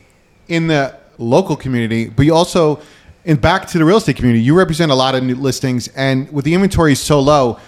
in 0.48 0.68
the 0.68 0.96
local 1.18 1.58
community, 1.58 2.08
but 2.08 2.26
you 2.26 2.34
also, 2.34 2.80
and 3.26 3.42
back 3.42 3.68
to 3.68 3.78
the 3.78 3.84
real 3.84 3.98
estate 3.98 4.16
community, 4.16 4.42
you 4.42 4.54
represent 4.56 4.90
a 4.90 4.96
lot 4.96 5.16
of 5.16 5.24
new 5.24 5.36
listings. 5.36 5.90
And 5.90 6.32
with 6.32 6.46
the 6.46 6.54
inventory 6.54 6.96
so 6.96 7.20
low, 7.20 7.60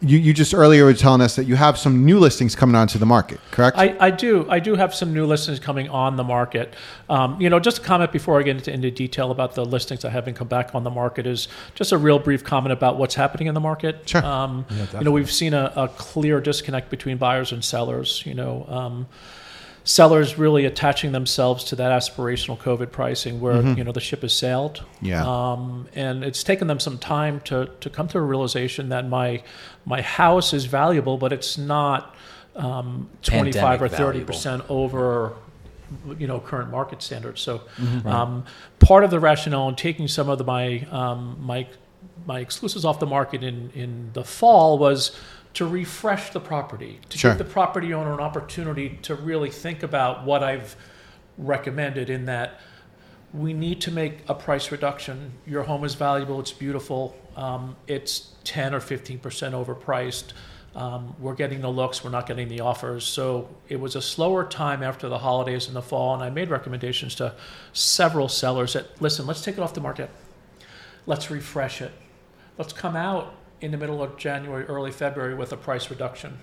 you, 0.00 0.18
you 0.18 0.32
just 0.32 0.54
earlier 0.54 0.84
were 0.84 0.94
telling 0.94 1.20
us 1.20 1.34
that 1.36 1.44
you 1.44 1.56
have 1.56 1.76
some 1.76 2.04
new 2.04 2.18
listings 2.18 2.54
coming 2.54 2.76
onto 2.76 2.98
the 2.98 3.06
market, 3.06 3.40
correct? 3.50 3.76
I, 3.76 3.96
I 3.98 4.10
do. 4.10 4.46
I 4.48 4.60
do 4.60 4.76
have 4.76 4.94
some 4.94 5.12
new 5.12 5.26
listings 5.26 5.58
coming 5.58 5.88
on 5.88 6.16
the 6.16 6.24
market. 6.24 6.74
Um, 7.08 7.40
you 7.40 7.50
know, 7.50 7.58
just 7.58 7.78
a 7.78 7.80
comment 7.80 8.12
before 8.12 8.38
I 8.38 8.42
get 8.44 8.56
into, 8.56 8.72
into 8.72 8.90
detail 8.90 9.30
about 9.30 9.54
the 9.54 9.64
listings 9.64 10.02
that 10.02 10.10
haven't 10.10 10.34
come 10.34 10.48
back 10.48 10.74
on 10.74 10.84
the 10.84 10.90
market 10.90 11.26
is 11.26 11.48
just 11.74 11.90
a 11.90 11.98
real 11.98 12.18
brief 12.18 12.44
comment 12.44 12.72
about 12.72 12.96
what's 12.96 13.16
happening 13.16 13.48
in 13.48 13.54
the 13.54 13.60
market. 13.60 14.08
Sure. 14.08 14.24
Um, 14.24 14.66
you 14.94 15.04
know, 15.04 15.10
we've 15.10 15.32
seen 15.32 15.52
a, 15.52 15.72
a 15.74 15.88
clear 15.88 16.40
disconnect 16.40 16.90
between 16.90 17.16
buyers 17.16 17.50
and 17.50 17.64
sellers. 17.64 18.22
You 18.24 18.34
know, 18.34 18.66
um, 18.68 19.06
sellers 19.88 20.36
really 20.36 20.66
attaching 20.66 21.12
themselves 21.12 21.64
to 21.64 21.74
that 21.74 21.90
aspirational 21.90 22.58
COVID 22.58 22.92
pricing 22.92 23.40
where, 23.40 23.62
you 23.62 23.82
know, 23.82 23.90
the 23.90 24.02
ship 24.02 24.20
has 24.20 24.34
sailed. 24.34 24.84
Yeah. 25.00 25.24
Um, 25.24 25.88
and 25.94 26.22
it's 26.22 26.44
taken 26.44 26.68
them 26.68 26.78
some 26.78 26.98
time 26.98 27.40
to, 27.46 27.70
to 27.80 27.88
come 27.88 28.06
to 28.08 28.18
a 28.18 28.20
realization 28.20 28.90
that 28.90 29.08
my, 29.08 29.42
my 29.86 30.02
house 30.02 30.52
is 30.52 30.66
valuable, 30.66 31.16
but 31.16 31.32
it's 31.32 31.56
not 31.56 32.14
um, 32.54 33.08
25 33.22 33.80
or 33.80 33.88
30 33.88 34.24
percent 34.24 34.62
over 34.68 35.32
you 36.18 36.26
know 36.26 36.38
current 36.38 36.70
market 36.70 37.00
standards. 37.00 37.40
So 37.40 37.62
Mm-hmm. 37.78 38.06
um, 38.06 38.44
part 38.80 39.04
of 39.04 39.10
the 39.10 39.20
rationale 39.20 39.70
in 39.70 39.74
taking 39.74 40.06
some 40.06 40.28
of 40.28 40.36
the, 40.36 40.44
my 40.44 40.86
um, 40.90 41.38
my 41.40 41.66
my 42.26 42.40
exclusives 42.40 42.84
off 42.84 42.98
the 43.00 43.06
market 43.06 43.42
in 43.42 43.70
in 43.74 44.10
the 44.12 44.24
fall 44.24 44.76
was 44.78 45.16
to 45.54 45.66
refresh 45.66 46.30
the 46.30 46.40
property, 46.40 47.00
to 47.08 47.18
Sure. 47.18 47.30
give 47.32 47.38
the 47.38 47.44
property 47.44 47.92
owner 47.92 48.12
an 48.12 48.20
opportunity 48.20 48.98
to 49.02 49.14
really 49.14 49.50
think 49.50 49.82
about 49.82 50.24
what 50.24 50.42
I've 50.42 50.76
recommended 51.36 52.10
in 52.10 52.26
that 52.26 52.60
we 53.32 53.52
need 53.52 53.80
to 53.82 53.90
make 53.90 54.20
a 54.28 54.34
price 54.34 54.70
reduction. 54.72 55.32
Your 55.46 55.64
home 55.64 55.84
is 55.84 55.94
valuable, 55.94 56.40
it's 56.40 56.52
beautiful, 56.52 57.14
um, 57.36 57.76
it's 57.86 58.32
10 58.44 58.74
or 58.74 58.80
15% 58.80 59.20
overpriced. 59.52 60.32
Um, 60.74 61.14
we're 61.18 61.34
getting 61.34 61.60
the 61.60 61.68
looks, 61.70 62.04
we're 62.04 62.10
not 62.10 62.26
getting 62.26 62.48
the 62.48 62.60
offers. 62.60 63.04
So 63.04 63.48
it 63.68 63.80
was 63.80 63.96
a 63.96 64.02
slower 64.02 64.44
time 64.44 64.82
after 64.82 65.08
the 65.08 65.18
holidays 65.18 65.66
in 65.68 65.74
the 65.74 65.82
fall, 65.82 66.14
and 66.14 66.22
I 66.22 66.30
made 66.30 66.50
recommendations 66.50 67.14
to 67.16 67.34
several 67.72 68.28
sellers 68.28 68.74
that 68.74 69.00
listen, 69.00 69.26
let's 69.26 69.42
take 69.42 69.56
it 69.58 69.60
off 69.60 69.74
the 69.74 69.80
market, 69.80 70.10
let's 71.06 71.30
refresh 71.30 71.82
it, 71.82 71.92
let's 72.58 72.72
come 72.72 72.96
out 72.96 73.34
in 73.60 73.70
the 73.70 73.76
middle 73.76 74.02
of 74.02 74.16
January, 74.16 74.64
early 74.66 74.90
February 74.92 75.34
with 75.34 75.52
a 75.52 75.56
price 75.56 75.90
reduction. 75.90 76.38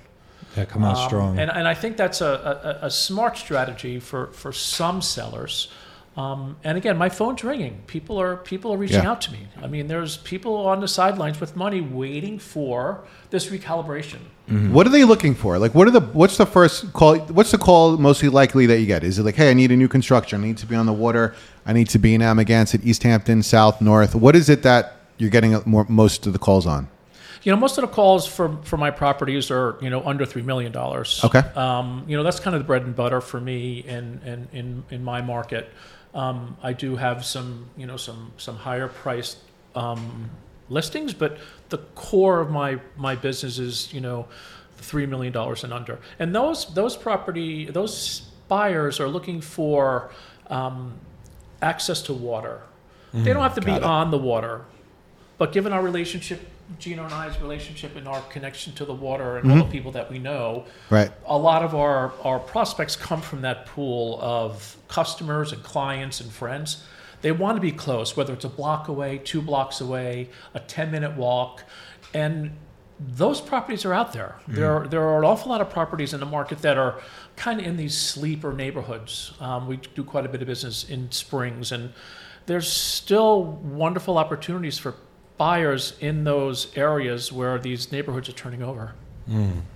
Yeah, 0.55 0.65
come 0.65 0.83
on 0.83 0.95
Um, 0.95 1.07
strong. 1.07 1.39
And, 1.39 1.49
and 1.51 1.67
I 1.67 1.73
think 1.73 1.97
that's 1.97 2.21
a, 2.21 2.79
a, 2.81 2.85
a 2.87 2.91
smart 2.91 3.37
strategy 3.37 3.99
for, 3.99 4.27
for 4.27 4.51
some 4.53 5.01
sellers. 5.01 5.69
Um, 6.17 6.55
and 6.63 6.77
again, 6.77 6.97
my 6.97 7.09
phone's 7.09 7.43
ringing. 7.43 7.81
People 7.87 8.17
are 8.21 8.37
people 8.37 8.71
are 8.73 8.77
reaching 8.77 9.03
Yeah. 9.03 9.11
out 9.11 9.19
to 9.23 9.33
me. 9.33 9.47
I 9.61 9.67
mean, 9.67 9.87
there's 9.87 10.15
people 10.15 10.55
on 10.55 10.79
the 10.79 10.87
sidelines 10.87 11.41
with 11.41 11.57
money 11.57 11.81
waiting 11.81 12.39
for 12.39 13.03
this 13.31 13.47
recalibration. 13.47 14.19
What 14.71 14.85
are 14.87 14.91
they 14.91 15.03
looking 15.03 15.35
for? 15.35 15.57
Like, 15.59 15.75
what 15.75 15.87
are 15.89 15.91
the 15.91 15.99
what's 15.99 16.37
the 16.37 16.45
first 16.45 16.93
call? 16.93 17.17
What's 17.17 17.51
the 17.51 17.57
call 17.57 17.97
mostly 17.97 18.29
likely 18.29 18.65
that 18.67 18.79
you 18.79 18.85
get? 18.85 19.03
Is 19.03 19.19
it 19.19 19.23
like, 19.23 19.35
hey, 19.35 19.49
I 19.49 19.53
need 19.53 19.71
a 19.71 19.75
new 19.75 19.89
construction. 19.89 20.41
I 20.41 20.47
need 20.47 20.57
to 20.59 20.65
be 20.65 20.75
on 20.75 20.85
the 20.85 20.93
water. 20.93 21.35
I 21.65 21.73
need 21.73 21.89
to 21.89 21.99
be 21.99 22.13
in 22.15 22.21
Amagansett, 22.21 22.85
East 22.85 23.03
Hampton, 23.03 23.43
South, 23.43 23.81
North. 23.81 24.15
What 24.15 24.37
is 24.37 24.47
it 24.47 24.63
that 24.63 24.95
you're 25.17 25.31
getting 25.31 25.59
more 25.65 25.85
most 25.89 26.25
of 26.27 26.31
the 26.33 26.39
calls 26.39 26.65
on? 26.65 26.87
You 27.45 27.51
know, 27.51 27.57
most 27.57 27.77
of 27.77 27.83
the 27.83 27.87
calls 27.87 28.25
for 28.25 28.57
for 28.63 28.75
my 28.75 28.89
properties 28.89 29.51
are 29.51 29.77
you 29.79 29.91
know 29.91 30.01
under 30.03 30.25
three 30.25 30.41
million 30.41 30.71
dollars. 30.71 31.23
Okay. 31.23 31.39
Um, 31.55 32.03
you 32.07 32.17
know, 32.17 32.23
that's 32.23 32.39
kind 32.39 32.55
of 32.55 32.61
the 32.61 32.65
bread 32.65 32.81
and 32.81 32.95
butter 32.95 33.21
for 33.21 33.39
me 33.39 33.79
in 33.87 34.19
in 34.25 34.47
in, 34.51 34.83
in 34.89 35.03
my 35.03 35.21
market. 35.21 35.69
Um, 36.15 36.57
I 36.63 36.73
do 36.73 36.95
have 36.95 37.23
some 37.23 37.69
you 37.77 37.85
know 37.85 37.97
some 37.97 38.31
some 38.37 38.55
higher 38.55 38.87
priced 38.87 39.37
um, 39.75 40.31
listings, 40.69 41.13
but 41.13 41.37
the 41.69 41.77
core 41.93 42.39
of 42.39 42.49
my 42.49 42.79
my 42.97 43.15
business 43.15 43.59
is 43.59 43.93
you 43.93 44.01
know 44.01 44.27
three 44.77 45.05
million 45.05 45.31
dollars 45.31 45.63
and 45.63 45.71
under. 45.71 45.99
And 46.17 46.33
those 46.33 46.73
those 46.73 46.97
property 46.97 47.65
those 47.65 48.21
buyers 48.47 48.99
are 48.99 49.07
looking 49.07 49.39
for 49.39 50.09
um, 50.47 50.93
access 51.61 52.01
to 52.03 52.13
water. 52.13 52.61
they 53.13 53.33
don't 53.33 53.43
have 53.43 53.55
to 53.55 53.61
be 53.61 53.71
it. 53.71 53.83
on 53.83 54.09
the 54.09 54.17
water, 54.17 54.65
but 55.37 55.51
given 55.51 55.73
our 55.73 55.81
relationship, 55.81 56.39
Gina 56.79 57.03
and 57.03 57.13
I's 57.13 57.39
relationship, 57.41 57.95
and 57.95 58.07
our 58.07 58.21
connection 58.23 58.73
to 58.75 58.85
the 58.85 58.93
water, 58.93 59.37
and 59.37 59.51
all 59.51 59.57
the 59.59 59.71
people 59.71 59.91
that 59.91 60.09
we 60.09 60.17
know, 60.19 60.65
Right. 60.89 61.11
a 61.25 61.37
lot 61.37 61.61
of 61.63 61.75
our, 61.75 62.13
our 62.23 62.39
prospects 62.39 62.95
come 62.95 63.21
from 63.21 63.41
that 63.41 63.65
pool 63.65 64.19
of 64.21 64.77
customers 64.87 65.51
and 65.51 65.61
clients 65.63 66.21
and 66.21 66.31
friends. 66.31 66.83
They 67.21 67.31
want 67.31 67.57
to 67.57 67.61
be 67.61 67.71
close, 67.71 68.15
whether 68.17 68.33
it's 68.33 68.45
a 68.45 68.49
block 68.49 68.87
away, 68.87 69.19
two 69.23 69.41
blocks 69.41 69.81
away, 69.81 70.29
a 70.53 70.59
10 70.59 70.91
minute 70.91 71.15
walk. 71.15 71.63
And 72.13 72.51
those 72.99 73.41
properties 73.41 73.83
are 73.83 73.93
out 73.93 74.13
there. 74.13 74.35
There, 74.47 74.71
are, 74.73 74.87
there 74.87 75.01
are 75.03 75.19
an 75.19 75.25
awful 75.25 75.51
lot 75.51 75.59
of 75.59 75.69
properties 75.69 76.13
in 76.13 76.19
the 76.19 76.25
market 76.25 76.59
that 76.61 76.77
are 76.77 77.01
kind 77.35 77.59
of 77.59 77.65
in 77.65 77.75
these 77.77 77.97
sleeper 77.97 78.53
neighborhoods. 78.53 79.33
Um, 79.39 79.67
we 79.67 79.77
do 79.77 80.03
quite 80.03 80.25
a 80.25 80.29
bit 80.29 80.41
of 80.41 80.47
business 80.47 80.83
in 80.89 81.11
Springs, 81.11 81.71
and 81.71 81.91
there's 82.45 82.71
still 82.71 83.43
wonderful 83.43 84.17
opportunities 84.17 84.77
for 84.77 84.95
buyers 85.37 85.97
in 85.99 86.23
those 86.23 86.75
areas 86.77 87.31
where 87.31 87.57
these 87.59 87.91
neighborhoods 87.91 88.29
are 88.29 88.33
turning 88.33 88.63
over. 88.63 88.93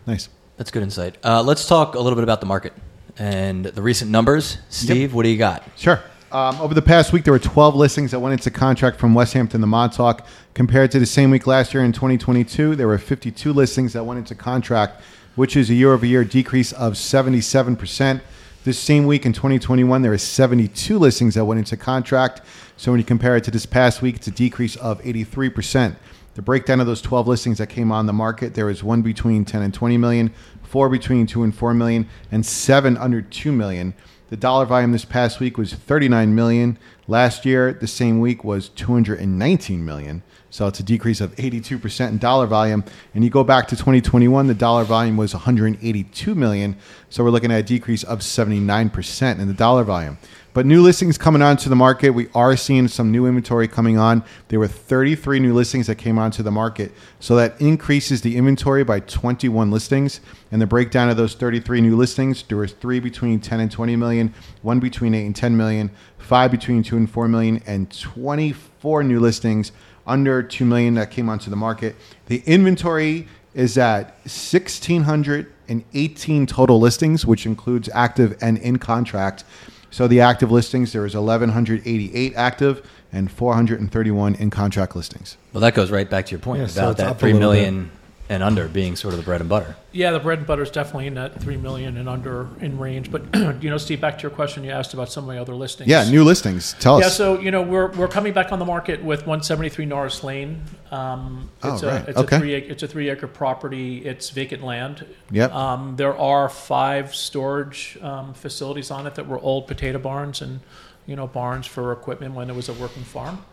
Nice. 0.05 0.29
That's 0.57 0.71
good 0.71 0.83
insight. 0.83 1.17
Uh, 1.23 1.41
let's 1.41 1.67
talk 1.67 1.95
a 1.95 1.99
little 1.99 2.15
bit 2.15 2.23
about 2.23 2.39
the 2.39 2.45
market 2.45 2.73
and 3.17 3.65
the 3.65 3.81
recent 3.81 4.11
numbers. 4.11 4.57
Steve, 4.69 5.13
what 5.13 5.23
do 5.23 5.29
you 5.29 5.37
got? 5.37 5.63
Sure. 5.77 6.01
Um, 6.31 6.61
over 6.61 6.73
the 6.75 6.81
past 6.81 7.11
week, 7.11 7.23
there 7.23 7.33
were 7.33 7.39
12 7.39 7.75
listings 7.75 8.11
that 8.11 8.19
went 8.19 8.33
into 8.33 8.51
contract 8.51 8.99
from 8.99 9.15
Westhampton 9.15 9.61
to 9.61 9.67
Montauk. 9.67 10.25
Compared 10.53 10.91
to 10.91 10.99
the 10.99 11.05
same 11.05 11.31
week 11.31 11.47
last 11.47 11.73
year 11.73 11.83
in 11.83 11.91
2022, 11.91 12.75
there 12.75 12.87
were 12.87 12.99
52 12.99 13.51
listings 13.51 13.93
that 13.93 14.03
went 14.03 14.19
into 14.19 14.35
contract, 14.35 15.01
which 15.35 15.55
is 15.55 15.69
a 15.69 15.73
year 15.73 15.91
over 15.91 16.05
year 16.05 16.23
decrease 16.23 16.71
of 16.73 16.93
77%. 16.93 18.21
This 18.65 18.77
same 18.77 19.05
week 19.05 19.25
in 19.25 19.31
2021, 19.31 20.01
there 20.01 20.11
are 20.11 20.17
72 20.17 20.99
listings 20.99 21.35
that 21.35 21.45
went 21.45 21.59
into 21.59 21.77
contract. 21.77 22.41
So 22.75 22.91
when 22.91 22.99
you 22.99 23.05
compare 23.05 23.37
it 23.37 23.45
to 23.45 23.51
this 23.51 23.65
past 23.65 24.01
week, 24.01 24.17
it's 24.17 24.27
a 24.27 24.31
decrease 24.31 24.75
of 24.75 25.01
83%. 25.01 25.95
The 26.35 26.41
breakdown 26.41 26.81
of 26.81 26.85
those 26.85 27.01
12 27.01 27.25
listings 27.25 27.57
that 27.59 27.67
came 27.67 27.89
on 27.89 28.05
the 28.05 28.11
market, 28.11 28.55
there 28.55 28.65
was 28.65 28.83
one 28.83 29.01
between 29.01 29.45
10 29.45 29.61
and 29.61 29.73
20 29.73 29.97
million, 29.97 30.33
four 30.61 30.89
between 30.89 31.25
2 31.25 31.43
and 31.43 31.55
4 31.55 31.73
million, 31.73 32.09
and 32.33 32.45
seven 32.45 32.97
under 32.97 33.21
2 33.21 33.53
million. 33.53 33.93
The 34.27 34.37
dollar 34.37 34.65
volume 34.65 34.91
this 34.91 35.05
past 35.05 35.39
week 35.39 35.57
was 35.57 35.73
39 35.73 36.35
million. 36.35 36.77
Last 37.07 37.45
year, 37.45 37.71
the 37.71 37.87
same 37.87 38.19
week 38.19 38.43
was 38.43 38.67
219 38.67 39.85
million. 39.85 40.21
So 40.49 40.67
it's 40.67 40.79
a 40.79 40.83
decrease 40.83 41.21
of 41.21 41.35
82% 41.35 42.09
in 42.09 42.17
dollar 42.17 42.47
volume. 42.47 42.83
And 43.13 43.23
you 43.23 43.29
go 43.29 43.43
back 43.43 43.67
to 43.67 43.75
2021, 43.75 44.47
the 44.47 44.53
dollar 44.53 44.83
volume 44.83 45.17
was 45.17 45.33
182 45.33 46.35
million. 46.35 46.75
So 47.09 47.23
we're 47.23 47.29
looking 47.29 47.51
at 47.51 47.59
a 47.59 47.63
decrease 47.63 48.03
of 48.03 48.19
79% 48.19 49.39
in 49.39 49.47
the 49.47 49.53
dollar 49.53 49.83
volume. 49.83 50.17
But 50.51 50.65
new 50.65 50.81
listings 50.81 51.17
coming 51.17 51.43
onto 51.43 51.69
the 51.69 51.75
market, 51.75 52.09
we 52.09 52.27
are 52.33 52.57
seeing 52.57 52.87
some 52.87 53.11
new 53.11 53.27
inventory 53.27 53.67
coming 53.67 53.99
on. 53.99 54.23
There 54.47 54.59
were 54.59 54.67
33 54.67 55.39
new 55.39 55.53
listings 55.53 55.85
that 55.87 55.95
came 55.95 56.17
onto 56.17 56.41
the 56.41 56.51
market. 56.51 56.91
So 57.19 57.35
that 57.35 57.61
increases 57.61 58.21
the 58.21 58.35
inventory 58.35 58.83
by 58.83 59.01
21 59.01 59.69
listings. 59.69 60.21
And 60.51 60.59
the 60.59 60.67
breakdown 60.67 61.09
of 61.09 61.17
those 61.17 61.35
33 61.35 61.81
new 61.81 61.95
listings, 61.95 62.41
there 62.43 62.57
was 62.57 62.73
three 62.73 62.99
between 62.99 63.39
10 63.39 63.59
and 63.59 63.71
20 63.71 63.95
million, 63.95 64.33
one 64.63 64.79
between 64.79 65.13
8 65.13 65.25
and 65.27 65.35
10 65.35 65.55
million, 65.55 65.91
five 66.17 66.49
between 66.49 66.81
2 66.81 66.97
and 66.97 67.09
4 67.09 67.27
million, 67.27 67.61
and 67.67 67.91
24 67.97 69.03
new 69.03 69.19
listings 69.19 69.71
under 70.09 70.43
2 70.43 70.65
million 70.65 70.95
that 70.95 71.11
came 71.11 71.29
onto 71.29 71.49
the 71.49 71.55
market. 71.55 71.95
The 72.25 72.43
inventory 72.45 73.29
is 73.53 73.77
at 73.77 74.17
1,618 74.23 76.45
total 76.45 76.79
listings, 76.79 77.25
which 77.25 77.45
includes 77.45 77.89
active 77.93 78.37
and 78.41 78.57
in 78.57 78.79
contract. 78.79 79.45
So 79.91 80.07
the 80.07 80.21
active 80.21 80.49
listings, 80.51 80.93
there 80.93 81.05
is 81.05 81.15
1,188 81.15 82.33
active 82.35 82.87
and 83.11 83.31
431 83.31 84.35
in 84.35 84.49
contract 84.49 84.95
listings. 84.95 85.37
Well, 85.53 85.61
that 85.61 85.73
goes 85.73 85.91
right 85.91 86.09
back 86.09 86.25
to 86.27 86.31
your 86.31 86.39
point 86.39 86.59
Yeah, 86.59 86.71
about 86.71 86.91
it's 86.91 86.99
that 86.99 87.09
up 87.09 87.17
a 87.17 87.19
three 87.19 87.33
little 87.33 87.51
million 87.51 87.91
and 88.31 88.43
under 88.43 88.67
being 88.67 88.95
sort 88.95 89.13
of 89.15 89.19
the 89.19 89.23
bread 89.25 89.41
and 89.41 89.49
butter. 89.49 89.75
Yeah, 89.91 90.11
the 90.11 90.19
bread 90.19 90.37
and 90.37 90.45
butter 90.47 90.61
is 90.61 90.69
definitely 90.69 91.07
in 91.07 91.15
that 91.15 91.41
three 91.41 91.57
million 91.57 91.97
and 91.97 92.07
under 92.07 92.47
in 92.61 92.77
range. 92.77 93.09
But 93.11 93.23
you 93.63 93.71
know, 93.71 93.77
Steve, 93.79 93.99
back 93.99 94.17
to 94.19 94.21
your 94.21 94.29
question, 94.31 94.63
you 94.63 94.69
asked 94.69 94.93
about 94.93 95.11
some 95.11 95.23
of 95.23 95.27
my 95.27 95.39
other 95.39 95.55
listings. 95.55 95.89
Yeah, 95.89 96.07
new 96.09 96.23
listings. 96.23 96.73
Tell 96.79 96.99
Yeah, 96.99 97.07
us. 97.07 97.13
Yeah, 97.13 97.17
so 97.17 97.39
you 97.39 97.49
know 97.49 97.63
we're, 97.63 97.91
we're 97.93 98.07
coming 98.07 98.31
back 98.33 98.51
on 98.51 98.59
the 98.59 98.65
market 98.65 99.03
with 99.03 99.21
173 99.21 99.85
Norris 99.85 100.23
Lane. 100.23 100.61
Um, 100.91 101.49
Oh, 101.63 101.73
it's 101.73 101.83
right. 101.83 102.05
a 102.05 102.09
it's 102.09 102.19
Okay. 102.19 102.35
a 102.35 102.39
three 102.39 102.53
ac- 102.53 102.67
it's 102.67 102.83
a 102.83 102.87
three 102.87 103.09
acre 103.09 103.27
property. 103.27 104.05
It's 104.05 104.29
vacant 104.29 104.63
land. 104.63 105.05
Yep. 105.31 105.51
Um, 105.51 105.95
there 105.95 106.15
are 106.15 106.49
five 106.49 107.15
storage 107.15 107.97
um, 108.01 108.35
facilities 108.35 108.91
on 108.91 109.07
it 109.07 109.15
that 109.15 109.27
were 109.27 109.39
old 109.39 109.65
potato 109.67 109.97
barns 109.97 110.41
and 110.43 110.59
you 111.07 111.15
know 111.15 111.25
barns 111.25 111.65
for 111.65 111.91
equipment 111.91 112.35
when 112.35 112.47
it 112.51 112.55
was 112.55 112.69
a 112.69 112.73
working 112.73 113.03
farm. 113.03 113.43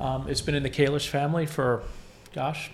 Um, 0.00 0.26
it's 0.28 0.40
been 0.40 0.54
in 0.54 0.62
the 0.62 0.70
Kalish 0.70 1.08
family 1.08 1.46
for, 1.46 1.82
gosh, 2.34 2.70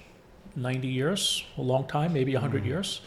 90 0.56 0.88
years, 0.88 1.44
a 1.58 1.62
long 1.62 1.86
time, 1.86 2.12
maybe 2.12 2.32
100 2.34 2.64
years. 2.64 3.00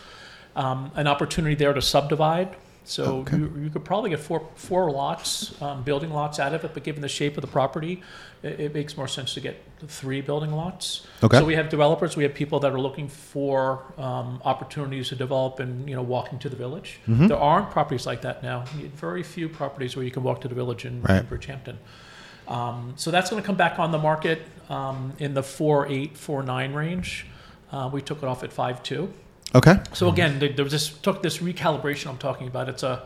Um, 0.56 0.92
an 0.96 1.08
opportunity 1.08 1.56
there 1.56 1.74
to 1.74 1.82
subdivide. 1.82 2.56
So 2.88 3.04
Okay. 3.22 3.38
you, 3.38 3.52
you 3.64 3.70
could 3.72 3.84
probably 3.84 4.12
get 4.12 4.20
four 4.20 4.48
four 4.56 4.92
lots, 4.92 5.60
um, 5.60 5.82
building 5.84 6.12
lots 6.12 6.40
out 6.40 6.54
of 6.54 6.64
it, 6.64 6.72
but 6.76 6.84
given 6.84 7.02
the 7.02 7.08
shape 7.10 7.36
of 7.36 7.42
the 7.42 7.48
property, 7.48 8.04
it, 8.44 8.60
it 8.60 8.74
makes 8.76 8.96
more 8.96 9.08
sense 9.08 9.34
to 9.34 9.42
get 9.42 9.62
three 9.88 10.22
building 10.22 10.52
lots. 10.52 11.06
Okay. 11.24 11.40
So 11.40 11.46
we 11.46 11.56
have 11.56 11.68
developers, 11.70 12.16
we 12.16 12.22
have 12.24 12.36
people 12.36 12.60
that 12.60 12.72
are 12.72 12.80
looking 12.80 13.08
for 13.08 13.82
um, 13.98 14.40
opportunities 14.46 15.10
to 15.10 15.16
develop 15.16 15.60
and 15.60 15.90
you 15.90 15.96
know 15.96 16.04
walking 16.04 16.38
to 16.40 16.48
the 16.48 16.56
village. 16.56 17.00
Mm-hmm. 17.08 17.28
There 17.28 17.38
aren't 17.40 17.72
properties 17.72 18.06
like 18.06 18.22
that 18.22 18.44
now. 18.44 18.66
Very 18.96 19.24
few 19.24 19.50
properties 19.50 19.96
where 19.96 20.06
you 20.06 20.12
can 20.12 20.22
walk 20.22 20.42
to 20.42 20.48
the 20.48 20.56
village 20.56 20.86
in, 20.86 21.02
Right. 21.02 21.22
in 21.22 21.26
Bridgehampton. 21.26 21.78
Um, 22.48 22.94
so 22.98 23.10
that's 23.10 23.32
going 23.32 23.42
to 23.42 23.46
come 23.46 23.58
back 23.58 23.80
on 23.80 23.92
the 23.92 23.98
market 23.98 24.44
um, 24.70 25.14
in 25.18 25.34
the 25.34 25.42
four 25.44 25.88
eight 25.88 26.16
four 26.18 26.44
nine 26.44 26.74
range. 26.74 27.26
Uh, 27.76 27.90
we 27.90 28.02
took 28.02 28.20
it 28.24 28.26
off 28.26 28.42
at 28.42 28.54
five 28.54 28.82
two. 28.84 29.12
okay. 29.54 29.80
So 29.92 30.08
again, 30.10 30.40
there 30.40 30.64
was 30.64 30.72
this 30.72 30.88
took 30.90 31.22
this 31.22 31.40
recalibration 31.40 32.08
I'm 32.08 32.18
talking 32.18 32.48
about. 32.48 32.70
It's 32.70 32.84
a, 32.84 33.06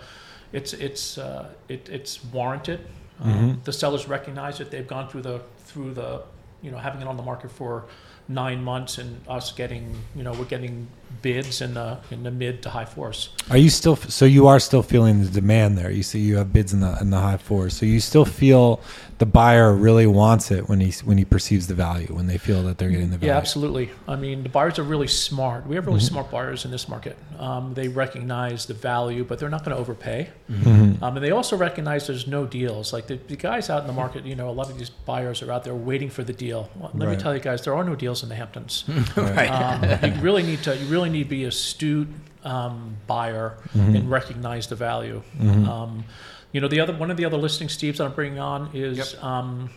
it's 0.53 0.73
it's 0.73 1.17
uh, 1.17 1.49
it, 1.67 1.89
it's 1.89 2.23
warranted. 2.23 2.81
Um, 3.19 3.61
the 3.63 3.73
sellers 3.73 4.07
recognize 4.07 4.59
it. 4.59 4.69
They've 4.69 4.87
gone 4.87 5.09
through 5.09 5.23
the 5.23 5.41
through 5.65 5.95
the 5.95 6.21
you 6.61 6.69
know 6.69 6.77
having 6.77 7.01
it 7.01 7.07
on 7.07 7.17
the 7.17 7.23
market 7.23 7.51
for 7.51 7.85
nine 8.27 8.63
months 8.63 8.99
and 8.99 9.19
us 9.27 9.51
getting 9.51 9.95
you 10.15 10.23
know 10.23 10.33
we're 10.33 10.45
getting 10.45 10.87
bids 11.21 11.61
in 11.61 11.73
the 11.73 11.97
in 12.11 12.23
the 12.23 12.31
mid 12.31 12.61
to 12.63 12.69
high 12.69 12.85
fours. 12.85 13.29
Are 13.49 13.57
you 13.57 13.69
still 13.69 13.95
so 13.95 14.25
you 14.25 14.47
are 14.47 14.59
still 14.59 14.83
feeling 14.83 15.21
the 15.23 15.29
demand 15.29 15.77
there? 15.77 15.91
You 15.91 16.03
see, 16.03 16.19
you 16.19 16.37
have 16.37 16.53
bids 16.53 16.73
in 16.73 16.79
the 16.81 16.97
in 17.01 17.09
the 17.09 17.19
high 17.19 17.37
fours, 17.37 17.73
so 17.75 17.85
you 17.85 17.99
still 17.99 18.25
feel 18.25 18.81
the 19.17 19.25
buyer 19.25 19.73
really 19.73 20.07
wants 20.07 20.49
it 20.49 20.69
when 20.69 20.79
he 20.79 20.91
when 21.03 21.17
he 21.17 21.25
perceives 21.25 21.67
the 21.67 21.73
value 21.73 22.07
when 22.07 22.27
they 22.27 22.37
feel 22.37 22.63
that 22.63 22.77
they're 22.77 22.89
getting 22.89 23.09
the 23.11 23.17
value. 23.17 23.31
Yeah, 23.33 23.37
absolutely. 23.37 23.89
I 24.07 24.15
mean, 24.15 24.43
the 24.43 24.49
buyers 24.49 24.79
are 24.79 24.83
really 24.83 25.07
smart. 25.07 25.67
We 25.67 25.75
have 25.75 25.85
really 25.87 25.99
smart 25.99 26.31
buyers 26.31 26.63
in 26.65 26.71
this 26.71 26.87
market. 26.87 27.17
Um, 27.37 27.73
they 27.73 27.87
recognize 27.89 28.65
the 28.65 28.73
value, 28.73 29.23
but 29.25 29.39
they're 29.39 29.49
not 29.49 29.63
going 29.65 29.75
to 29.75 29.81
overpay. 29.81 30.29
Um, 30.49 30.97
and 31.01 31.17
they 31.17 31.31
also 31.31 31.55
recognize 31.57 32.07
there's 32.07 32.27
no 32.27 32.45
deals. 32.45 32.91
Like 32.93 33.07
the, 33.07 33.15
the 33.27 33.35
guys 33.35 33.69
out 33.69 33.81
in 33.81 33.87
the 33.87 33.93
market, 33.93 34.25
you 34.25 34.35
know, 34.35 34.49
a 34.49 34.51
lot 34.51 34.69
of 34.69 34.77
these 34.77 34.89
buyers 34.89 35.41
are 35.41 35.51
out 35.51 35.63
there 35.63 35.75
waiting 35.75 36.09
for 36.09 36.23
the 36.23 36.33
deal. 36.33 36.69
Well, 36.75 36.91
let 36.93 37.07
Right. 37.07 37.17
me 37.17 37.21
tell 37.23 37.33
you 37.33 37.39
guys, 37.41 37.61
there 37.63 37.73
are 37.75 37.83
no 37.83 37.95
deals 37.95 38.23
in 38.23 38.29
the 38.29 38.35
Hamptons. 38.35 38.83
right. 39.17 39.47
um, 39.49 40.13
you 40.15 40.21
really 40.21 40.43
need 40.43 40.61
to 40.63 40.75
you 40.75 40.85
really 40.87 40.98
need 41.07 41.23
to 41.23 41.29
be 41.29 41.45
astute 41.45 42.09
um, 42.43 42.97
buyer 43.07 43.57
and 43.73 44.09
recognize 44.11 44.67
the 44.67 44.75
value. 44.75 45.21
Um, 45.39 46.03
you 46.51 46.59
know, 46.59 46.67
the 46.67 46.79
other 46.81 46.93
one 46.93 47.09
of 47.11 47.15
the 47.17 47.23
other 47.25 47.37
listing 47.37 47.67
Steves 47.69 47.97
that 47.97 48.05
I'm 48.05 48.13
bringing 48.13 48.39
on 48.39 48.71
is 48.73 49.15
um, 49.21 49.69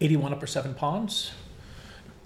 81 0.00 0.32
Upper 0.32 0.46
Seven 0.46 0.74
Ponds. 0.74 1.32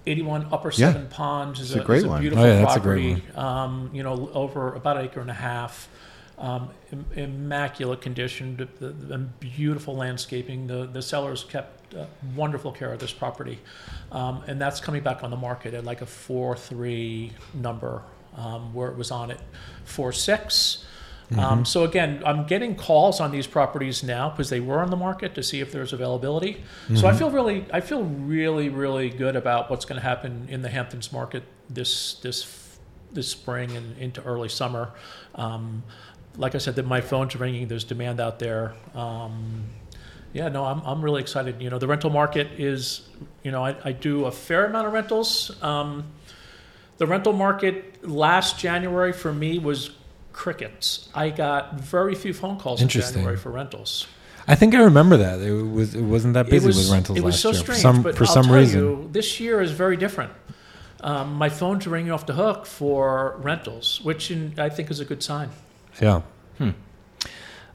81 0.05 0.47
Upper 0.51 0.67
Yeah. 0.69 0.91
Seven 0.91 1.07
Ponds 1.07 1.59
is 1.61 1.73
a 1.75 1.81
a, 1.81 1.83
great 1.83 1.99
is 1.99 2.03
a 2.03 2.09
one. 2.09 2.21
beautiful 2.21 2.43
Oh, 2.43 2.47
yeah, 2.47 2.61
that's 2.61 2.75
a 2.75 2.79
great 2.81 3.23
property. 3.25 3.37
Um, 3.39 3.89
you 3.93 4.03
know, 4.03 4.29
over 4.33 4.73
about 4.75 4.97
an 4.97 5.05
acre 5.05 5.21
and 5.21 5.29
a 5.29 5.33
half. 5.33 5.87
Um, 6.37 6.69
im- 6.91 7.05
immaculate 7.15 8.01
condition, 8.01 8.57
the, 8.79 8.87
the, 8.87 9.17
beautiful 9.17 9.95
landscaping. 9.95 10.65
The 10.65 10.87
the 10.87 11.01
sellers 11.01 11.43
kept 11.43 11.93
uh, 11.93 12.07
wonderful 12.35 12.71
care 12.71 12.91
of 12.91 12.99
this 12.99 13.13
property, 13.13 13.59
um, 14.11 14.43
and 14.47 14.59
that's 14.59 14.79
coming 14.79 15.03
back 15.03 15.23
on 15.23 15.29
the 15.29 15.37
market 15.37 15.75
at 15.75 15.85
like 15.85 16.01
a 16.01 16.07
four 16.07 16.55
three 16.55 17.33
number, 17.53 18.01
um, 18.35 18.73
where 18.73 18.89
it 18.89 18.97
was 18.97 19.11
on 19.11 19.29
at 19.29 19.39
four 19.85 20.11
six. 20.11 20.85
Um, 21.37 21.65
so 21.65 21.83
again, 21.83 22.21
I'm 22.25 22.45
getting 22.45 22.75
calls 22.75 23.19
on 23.19 23.31
these 23.31 23.47
properties 23.47 24.03
now 24.03 24.29
because 24.29 24.49
they 24.49 24.59
were 24.59 24.79
on 24.79 24.89
the 24.89 24.97
market 24.97 25.35
to 25.35 25.43
see 25.43 25.61
if 25.61 25.71
there's 25.71 25.93
availability. 25.93 26.63
So 26.95 27.07
I 27.07 27.13
feel 27.13 27.31
really, 27.31 27.65
I 27.73 27.81
feel 27.81 28.03
really, 28.03 28.69
really 28.69 29.09
good 29.09 29.35
about 29.35 29.69
what's 29.69 29.85
going 29.85 29.99
to 29.99 30.07
happen 30.07 30.47
in 30.49 30.61
the 30.61 30.69
Hamptons 30.69 31.11
market 31.11 31.43
this 31.69 32.15
this 32.15 32.77
this 33.11 33.29
spring 33.29 33.75
and 33.75 33.97
into 33.97 34.23
early 34.23 34.49
summer. 34.49 34.91
Um, 35.35 35.83
like 36.37 36.55
I 36.55 36.57
said, 36.57 36.75
that 36.75 36.85
my 36.85 37.01
phone's 37.01 37.35
ringing. 37.35 37.67
There's 37.67 37.83
demand 37.83 38.19
out 38.19 38.39
there. 38.39 38.73
Um, 38.95 39.63
yeah, 40.33 40.49
no, 40.49 40.65
I'm, 40.65 40.81
I'm 40.81 41.01
really 41.01 41.21
excited. 41.21 41.61
You 41.61 41.69
know, 41.69 41.77
the 41.77 41.87
rental 41.87 42.09
market 42.09 42.47
is, 42.57 43.07
you 43.43 43.51
know, 43.51 43.63
I, 43.63 43.75
I 43.83 43.91
do 43.91 44.25
a 44.25 44.31
fair 44.31 44.65
amount 44.65 44.87
of 44.87 44.93
rentals. 44.93 45.51
Um, 45.61 46.05
the 46.97 47.05
rental 47.05 47.33
market 47.33 48.07
last 48.07 48.57
January 48.57 49.13
for 49.13 49.31
me 49.31 49.59
was 49.59 49.91
crickets. 50.31 51.09
I 51.13 51.29
got 51.29 51.75
very 51.79 52.15
few 52.15 52.33
phone 52.33 52.57
calls 52.57 52.81
in. 52.81 52.87
January 52.87 53.37
for 53.37 53.51
rentals. 53.51 54.07
I 54.47 54.55
think 54.55 54.75
I 54.75 54.81
remember 54.81 55.17
that. 55.17 55.39
It 55.39 55.53
was 55.53 55.95
it 55.95 56.01
wasn't 56.01 56.33
that 56.33 56.49
busy 56.49 56.67
was, 56.67 56.77
with 56.77 56.91
rentals 56.91 57.17
it 57.17 57.23
was 57.23 57.35
last 57.35 57.41
so 57.41 57.51
year 57.51 57.59
strange, 57.59 57.77
for 57.77 57.81
some 57.81 58.01
but 58.01 58.15
for 58.17 58.23
I'll 58.25 58.33
some 58.33 58.45
tell 58.45 58.55
reason. 58.55 58.79
you, 58.81 59.09
this 59.11 59.39
year 59.39 59.61
is 59.61 59.71
very 59.71 59.95
different. 59.95 60.33
Um, 60.99 61.33
my 61.35 61.49
phone's 61.49 61.85
ringing 61.87 62.11
off 62.11 62.25
the 62.25 62.33
hook 62.33 62.65
for 62.65 63.37
rentals, 63.39 64.01
which 64.01 64.31
in, 64.31 64.53
I 64.57 64.69
think 64.69 64.89
is 64.89 64.99
a 64.99 65.05
good 65.05 65.21
sign. 65.23 65.49
Yeah. 66.01 66.21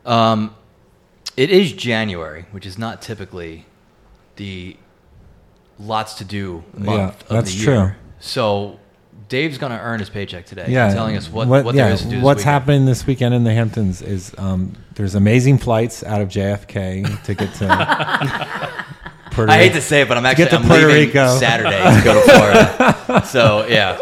Um, 0.07 0.55
it 1.37 1.51
is 1.51 1.73
January, 1.73 2.47
which 2.51 2.65
is 2.67 2.79
not 2.79 3.03
typically 3.03 3.67
the 4.37 4.77
lots 5.79 6.15
to 6.15 6.25
do 6.25 6.65
month 6.75 6.89
Yeah, 6.89 7.09
of 7.09 7.29
that's 7.29 7.55
the 7.55 7.65
true. 7.65 7.75
year. 7.75 7.97
So 8.19 8.81
Dave's 9.29 9.59
going 9.59 9.73
to 9.73 9.79
earn 9.79 10.01
his 10.01 10.09
paycheck 10.11 10.47
today. 10.47 10.67
Yeah, 10.69 10.93
telling 10.95 11.17
us 11.17 11.31
what, 11.31 11.47
what, 11.49 11.75
yeah, 11.75 11.85
there 11.85 11.93
is 11.93 12.01
to 12.03 12.09
do. 12.09 12.17
This 12.17 12.25
what's 12.25 12.39
weekend. 12.39 12.53
happening 12.53 12.87
this 12.87 13.07
weekend 13.07 13.35
in 13.35 13.45
the 13.45 13.53
Hamptons 13.53 14.01
is 14.01 14.35
um, 14.39 14.73
there's 14.95 15.15
amazing 15.15 15.59
flights 15.59 16.03
out 16.03 16.21
of 16.23 16.29
JFK 16.29 17.23
to 17.25 17.35
get 17.35 17.53
to. 17.55 18.85
Puerto 19.31 19.53
I 19.53 19.59
hate 19.59 19.75
to 19.75 19.83
say 19.83 20.01
it, 20.01 20.09
but 20.09 20.17
I'm 20.17 20.23
get 20.25 20.31
actually 20.41 20.47
to 20.49 20.57
I'm 20.57 20.63
Puerto 20.67 20.87
leaving 20.89 21.09
Rico. 21.09 21.37
Saturday 21.39 21.79
to 21.99 22.03
go 22.03 22.15
to 22.15 22.33
Florida. 22.33 23.27
so 23.27 23.67
yeah, 23.69 23.99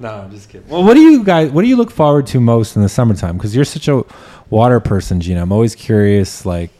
No, 0.00 0.08
I'm 0.10 0.30
just 0.30 0.48
kidding. 0.48 0.68
Well, 0.68 0.82
what 0.84 0.94
do 0.94 1.00
you 1.00 1.22
guys? 1.24 1.50
What 1.50 1.62
do 1.62 1.68
you 1.68 1.76
look 1.76 1.90
forward 1.90 2.26
to 2.28 2.40
most 2.40 2.76
in 2.76 2.82
the 2.82 2.88
summertime? 2.88 3.36
Because 3.36 3.54
you're 3.54 3.64
such 3.64 3.88
a 3.88 4.02
water 4.50 4.80
person, 4.80 5.20
Gina. 5.20 5.40
I'm 5.42 5.52
always 5.52 5.74
curious, 5.74 6.44
like, 6.44 6.70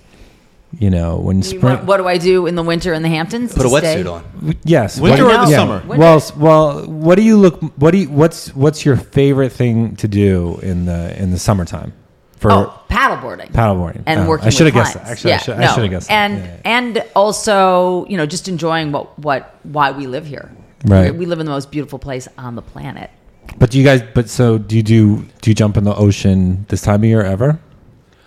you 0.78 0.90
know, 0.90 1.18
when 1.18 1.36
You 1.36 1.42
spring. 1.44 1.62
want- 1.62 1.84
what 1.84 1.98
do 1.98 2.08
I 2.08 2.18
do 2.18 2.46
in 2.46 2.56
the 2.56 2.62
winter 2.64 2.92
in 2.92 3.02
the 3.02 3.08
Hamptons? 3.08 3.52
put 3.54 3.64
a 3.66 3.68
To 3.68 3.78
stay? 3.78 4.02
wetsuit 4.02 4.12
on. 4.12 4.56
Yes, 4.64 4.98
Winter 4.98 5.24
what- 5.26 5.34
or 5.42 5.44
the 5.46 5.50
yeah. 5.52 5.56
summer? 5.58 5.82
Well, 5.86 6.16
s- 6.16 6.36
well, 6.36 6.82
what 6.86 7.14
do 7.14 7.22
you 7.22 7.36
look? 7.36 7.60
What 7.76 7.92
do 7.92 7.98
you? 7.98 8.10
What's 8.10 8.48
what's 8.56 8.84
your 8.84 8.96
favorite 8.96 9.52
thing 9.52 9.94
to 9.96 10.08
do 10.08 10.58
in 10.62 10.86
the 10.86 11.16
in 11.20 11.30
the 11.30 11.38
summertime 11.38 11.92
for 12.38 12.50
Oh, 12.50 12.72
paddleboarding. 12.90 13.52
paddleboarding? 13.52 14.02
and 14.06 14.22
Oh, 14.22 14.26
working 14.28 14.48
I 14.48 14.50
should 14.50 14.66
have 14.66 14.74
guessed 14.74 14.94
that. 14.94 15.02
clients. 15.04 15.12
Actually, 15.24 15.32
I 15.32 15.34
yeah, 15.36 15.40
should, 15.42 15.58
no. 15.58 15.64
I 15.64 15.66
should 15.74 15.82
have 15.84 15.90
guessed. 15.92 16.08
that. 16.08 16.14
And 16.14 16.38
Yeah, 16.38 16.44
yeah. 16.46 16.78
and 16.78 17.04
also, 17.14 18.04
you 18.08 18.16
know, 18.16 18.26
just 18.26 18.48
enjoying 18.48 18.90
what 18.90 19.16
what 19.20 19.54
why 19.62 19.92
we 19.92 20.08
live 20.08 20.26
here. 20.26 20.50
Right. 20.84 21.14
We 21.14 21.26
live 21.26 21.40
in 21.40 21.46
the 21.46 21.52
most 21.52 21.70
beautiful 21.70 21.98
place 21.98 22.28
on 22.36 22.56
the 22.56 22.62
planet. 22.62 23.10
But 23.58 23.70
do 23.70 23.78
you 23.78 23.84
guys? 23.84 24.02
But 24.14 24.28
so 24.28 24.58
do 24.58 24.76
you 24.76 24.82
do? 24.82 25.26
Do 25.40 25.50
you 25.50 25.54
jump 25.54 25.76
in 25.76 25.84
the 25.84 25.94
ocean 25.94 26.66
this 26.68 26.82
time 26.82 27.02
of 27.02 27.04
year 27.04 27.22
ever? 27.22 27.58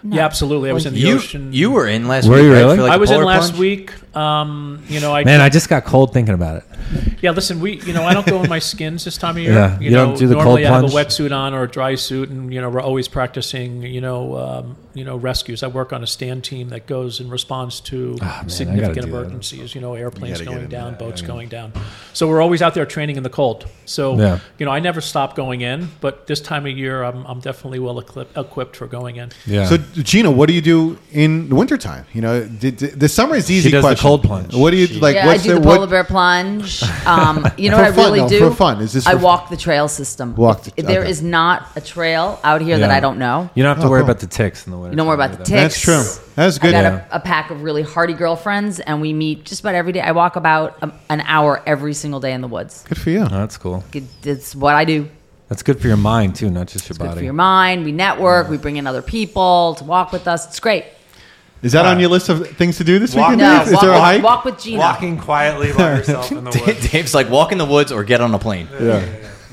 Yeah, 0.04 0.24
absolutely. 0.26 0.70
I 0.70 0.74
was 0.74 0.86
in 0.86 0.94
the 0.94 1.00
You 1.00 1.16
ocean. 1.16 1.52
you 1.54 1.72
were 1.72 1.88
in 1.88 2.08
last 2.08 2.28
Were 2.28 2.36
week. 2.36 2.44
you 2.44 2.54
right, 2.54 2.60
really? 2.60 2.76
for 2.78 2.84
like 2.84 2.92
I 2.92 2.96
a 2.96 3.00
was 3.00 3.12
in 3.12 3.24
last 3.24 3.50
plunge? 3.50 3.60
week. 3.60 3.94
Um, 4.16 4.84
you 4.88 5.00
know, 5.00 5.14
I 5.14 5.24
Man, 5.24 5.42
I 5.42 5.50
just 5.50 5.70
got 5.70 5.86
cold 5.86 6.12
thinking 6.14 6.34
about 6.34 6.58
it. 6.58 6.64
Yeah, 7.22 7.32
listen, 7.32 7.60
we 7.60 7.80
you 7.82 7.94
know 7.94 8.04
I 8.04 8.14
don't 8.14 8.26
go 8.26 8.42
in 8.42 8.50
my 8.50 8.60
skins 8.60 9.04
this 9.06 9.18
time 9.18 9.38
of 9.38 9.44
year. 9.44 9.54
Yeah, 9.54 9.80
you, 9.80 9.86
you 9.86 9.92
know, 9.92 10.06
don't 10.08 10.18
do 10.18 10.28
the 10.28 10.36
normally 10.36 10.64
cold 10.64 10.74
I 10.74 10.76
have 10.82 10.84
a 10.86 10.96
wetsuit 10.96 11.36
on 11.36 11.54
or 11.54 11.64
a 11.64 11.68
dry 11.70 11.96
suit, 11.96 12.30
and 12.30 12.52
you 12.54 12.62
know 12.62 12.70
we're 12.70 12.82
always 12.82 13.08
practicing. 13.08 13.82
You 13.84 14.02
know, 14.02 14.38
um, 14.38 14.78
you 14.94 15.04
know 15.04 15.18
rescues. 15.18 15.62
I 15.62 15.68
work 15.68 15.94
on 15.94 16.04
a 16.04 16.08
stand 16.08 16.44
team 16.44 16.70
that 16.70 16.88
goes 16.88 17.20
in 17.20 17.30
response 17.30 17.80
to 17.82 18.18
Ah, 18.22 18.40
man, 18.42 18.50
significant 18.50 18.96
do 18.96 19.02
that. 19.02 19.08
emergencies. 19.10 19.76
You 19.76 19.82
know, 19.82 19.94
airplanes 19.96 20.40
gotta 20.42 20.52
going 20.58 20.70
down, 20.70 20.92
that. 20.92 21.00
boats 21.00 21.22
Yeah. 21.22 21.28
going 21.28 21.50
down. 21.50 21.74
So 22.14 22.28
we're 22.28 22.42
always 22.42 22.62
out 22.64 22.74
there 22.74 22.86
training 22.86 23.18
in 23.18 23.24
the 23.24 23.30
cold. 23.30 23.68
So 23.86 24.18
Yeah. 24.18 24.40
you 24.58 24.66
know, 24.66 24.72
I 24.72 24.80
never 24.80 25.02
stop 25.02 25.36
going 25.36 25.62
in, 25.62 25.90
but 26.02 26.26
this 26.28 26.40
time 26.40 26.66
of 26.66 26.76
year, 26.76 27.04
I'm, 27.04 27.24
I'm 27.26 27.40
definitely 27.40 27.80
well 27.80 28.00
equipped, 28.00 28.36
equipped 28.38 28.76
for 28.76 28.88
going 28.88 29.18
in. 29.18 29.30
Yeah. 29.46 29.66
So, 29.66 29.78
Gina, 29.94 30.30
what 30.32 30.48
do 30.48 30.54
you 30.54 30.62
do 30.62 30.98
in 31.12 31.50
the 31.50 31.56
wintertime? 31.56 32.06
You 32.14 32.22
know, 32.22 32.42
the, 32.44 32.70
the, 32.72 32.88
the 32.88 33.10
summer 33.10 33.36
is 33.36 33.50
easy. 33.50 33.70
She 33.70 33.72
does 33.72 33.84
the 33.84 33.96
cold 33.96 34.24
plunge. 34.24 34.54
What 34.54 34.72
do 34.72 34.78
you 34.78 34.88
She- 34.88 35.00
like? 35.00 35.16
yeah, 35.16 35.24
I 35.24 35.28
what's 35.28 35.44
do 35.44 35.56
the, 35.56 35.60
what- 35.62 35.76
polar 35.78 35.88
bear 35.88 36.04
plunge. 36.04 36.84
Um, 37.06 37.48
you 37.58 37.70
know 37.70 37.78
For 37.78 37.84
what 37.84 37.92
I 37.92 37.96
fun, 37.96 38.06
really 38.06 38.20
no, 38.22 38.30
do? 38.30 38.40
for 38.50 38.56
fun. 38.56 38.82
Is 38.82 38.94
this 38.94 39.08
I 39.08 39.14
for- 39.14 39.18
walk 39.20 39.50
the 39.50 39.58
trail 39.58 39.88
system. 39.88 40.36
Walk 40.36 40.64
the- 40.64 40.82
There 40.82 41.02
okay. 41.02 41.10
is 41.10 41.22
not 41.22 41.68
a 41.76 41.82
trail 41.82 42.40
out 42.44 42.62
here 42.62 42.78
that 42.78 42.92
I 42.92 43.00
don't 43.00 43.18
know. 43.18 43.50
you 43.56 43.64
don't 43.64 43.76
have 43.76 43.82
to 43.84 43.88
Oh, 43.88 43.92
worry 43.92 44.02
cool. 44.02 44.10
about 44.12 44.20
the 44.22 44.28
ticks 44.28 44.66
in 44.68 44.72
the 44.72 44.78
winter. 44.78 44.92
You 44.92 44.98
don't 44.98 45.08
worry 45.08 45.16
about 45.16 45.32
the 45.32 45.38
ticks. 45.44 45.50
That's 45.50 45.80
true. 45.82 46.04
That's 46.36 46.60
good. 46.60 46.76
I 46.76 46.82
got 46.84 46.94
Yeah. 46.94 47.06
a, 47.12 47.16
a 47.16 47.20
pack 47.20 47.50
of 47.50 47.64
really 47.64 47.82
hardy 47.82 48.14
girlfriends, 48.14 48.80
and 48.80 49.02
we 49.02 49.12
meet 49.14 49.44
just 49.46 49.62
about 49.62 49.74
every 49.74 49.92
day. 49.92 50.02
I 50.02 50.12
walk 50.12 50.36
about 50.36 50.78
um, 50.84 50.94
an 51.10 51.22
hour 51.22 51.64
every 51.66 51.94
single 51.96 52.20
day 52.20 52.32
in 52.34 52.42
the 52.42 52.48
woods. 52.48 52.84
Good 52.88 53.00
for 53.00 53.10
you. 53.10 53.22
Oh, 53.22 53.28
that's 53.28 53.58
cool. 53.58 53.84
It- 53.94 54.04
It's 54.24 54.56
what 54.56 54.76
I 54.76 54.86
do. 54.86 55.10
That's 55.50 55.64
good 55.64 55.80
for 55.82 55.88
your 55.88 55.98
mind 55.98 56.36
too, 56.36 56.50
not 56.50 56.68
just 56.68 56.86
your 56.86 56.92
It's 56.92 56.98
good 56.98 57.06
body. 57.08 57.20
for 57.20 57.24
your 57.24 57.34
mind. 57.34 57.86
We 57.86 57.92
network. 57.94 58.50
We 58.50 58.58
bring 58.58 58.76
in 58.78 58.86
other 58.86 59.02
people 59.02 59.76
to 59.76 59.84
walk 59.86 60.12
with 60.12 60.28
us. 60.28 60.46
It's 60.48 60.60
great. 60.60 60.86
Is 61.64 61.72
that 61.72 61.86
on 61.86 62.00
your 62.00 62.10
list 62.10 62.30
of 62.30 62.48
things 62.52 62.78
to 62.78 62.84
do 62.84 63.00
this 63.00 63.16
Walk- 63.16 63.32
weekend? 63.32 63.42
No, 63.42 63.62
Is 63.64 63.72
walk, 63.72 63.82
there 63.82 63.90
a 63.90 63.94
with, 63.94 64.02
hike? 64.02 64.24
walk 64.24 64.46
with 64.46 64.60
Gina. 64.60 64.78
Walking 64.80 65.18
quietly 65.18 65.72
by 65.74 65.96
yourself 65.98 66.32
in 66.32 66.44
the 66.44 66.52
woods. 66.68 66.92
Dave's 66.92 67.16
like 67.16 67.30
walk 67.30 67.52
in 67.52 67.58
the 67.58 67.66
woods 67.66 67.92
or 67.92 68.04
get 68.04 68.22
on 68.22 68.34
a 68.34 68.40
plane. 68.40 68.68
Yeah. 68.80 69.04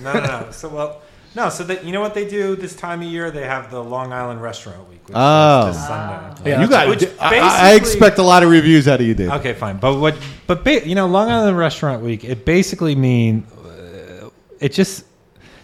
No, 0.03 0.13
no, 0.13 0.21
no. 0.21 0.49
So 0.51 0.69
well, 0.69 1.01
no. 1.35 1.49
So 1.49 1.65
that 1.65 1.83
you 1.85 1.93
know 1.93 2.03
what 2.03 2.13
they 2.13 2.29
do 2.29 2.57
this 2.57 2.75
time 2.77 3.01
of 3.01 3.07
year? 3.07 3.31
They 3.31 3.45
have 3.47 3.71
the 3.71 3.83
Long 3.83 4.13
Island 4.13 4.43
Restaurant 4.43 4.87
Week. 4.91 5.01
Which 5.09 5.17
Oh. 5.17 5.69
is 5.69 5.77
this 5.77 5.87
Sunday. 5.87 6.51
Yeah, 6.51 6.61
You 6.61 6.69
got. 6.69 6.89
Which 6.89 7.05
I, 7.21 7.71
I 7.71 7.75
expect 7.75 8.19
a 8.19 8.23
lot 8.23 8.43
of 8.43 8.51
reviews 8.51 8.87
out 8.87 9.01
of 9.01 9.07
you, 9.07 9.15
Dave. 9.15 9.31
Okay, 9.31 9.55
fine. 9.55 9.79
But 9.79 9.99
what? 9.99 10.15
But 10.47 10.63
ba- 10.65 10.87
you 10.87 10.95
know, 10.95 11.07
Long 11.07 11.31
Island 11.31 11.57
Restaurant 11.57 12.03
Week. 12.03 12.23
It 12.25 12.45
basically 12.45 12.95
mean 12.97 13.47
uh, 13.65 14.29
it 14.61 14.73
just 14.75 15.05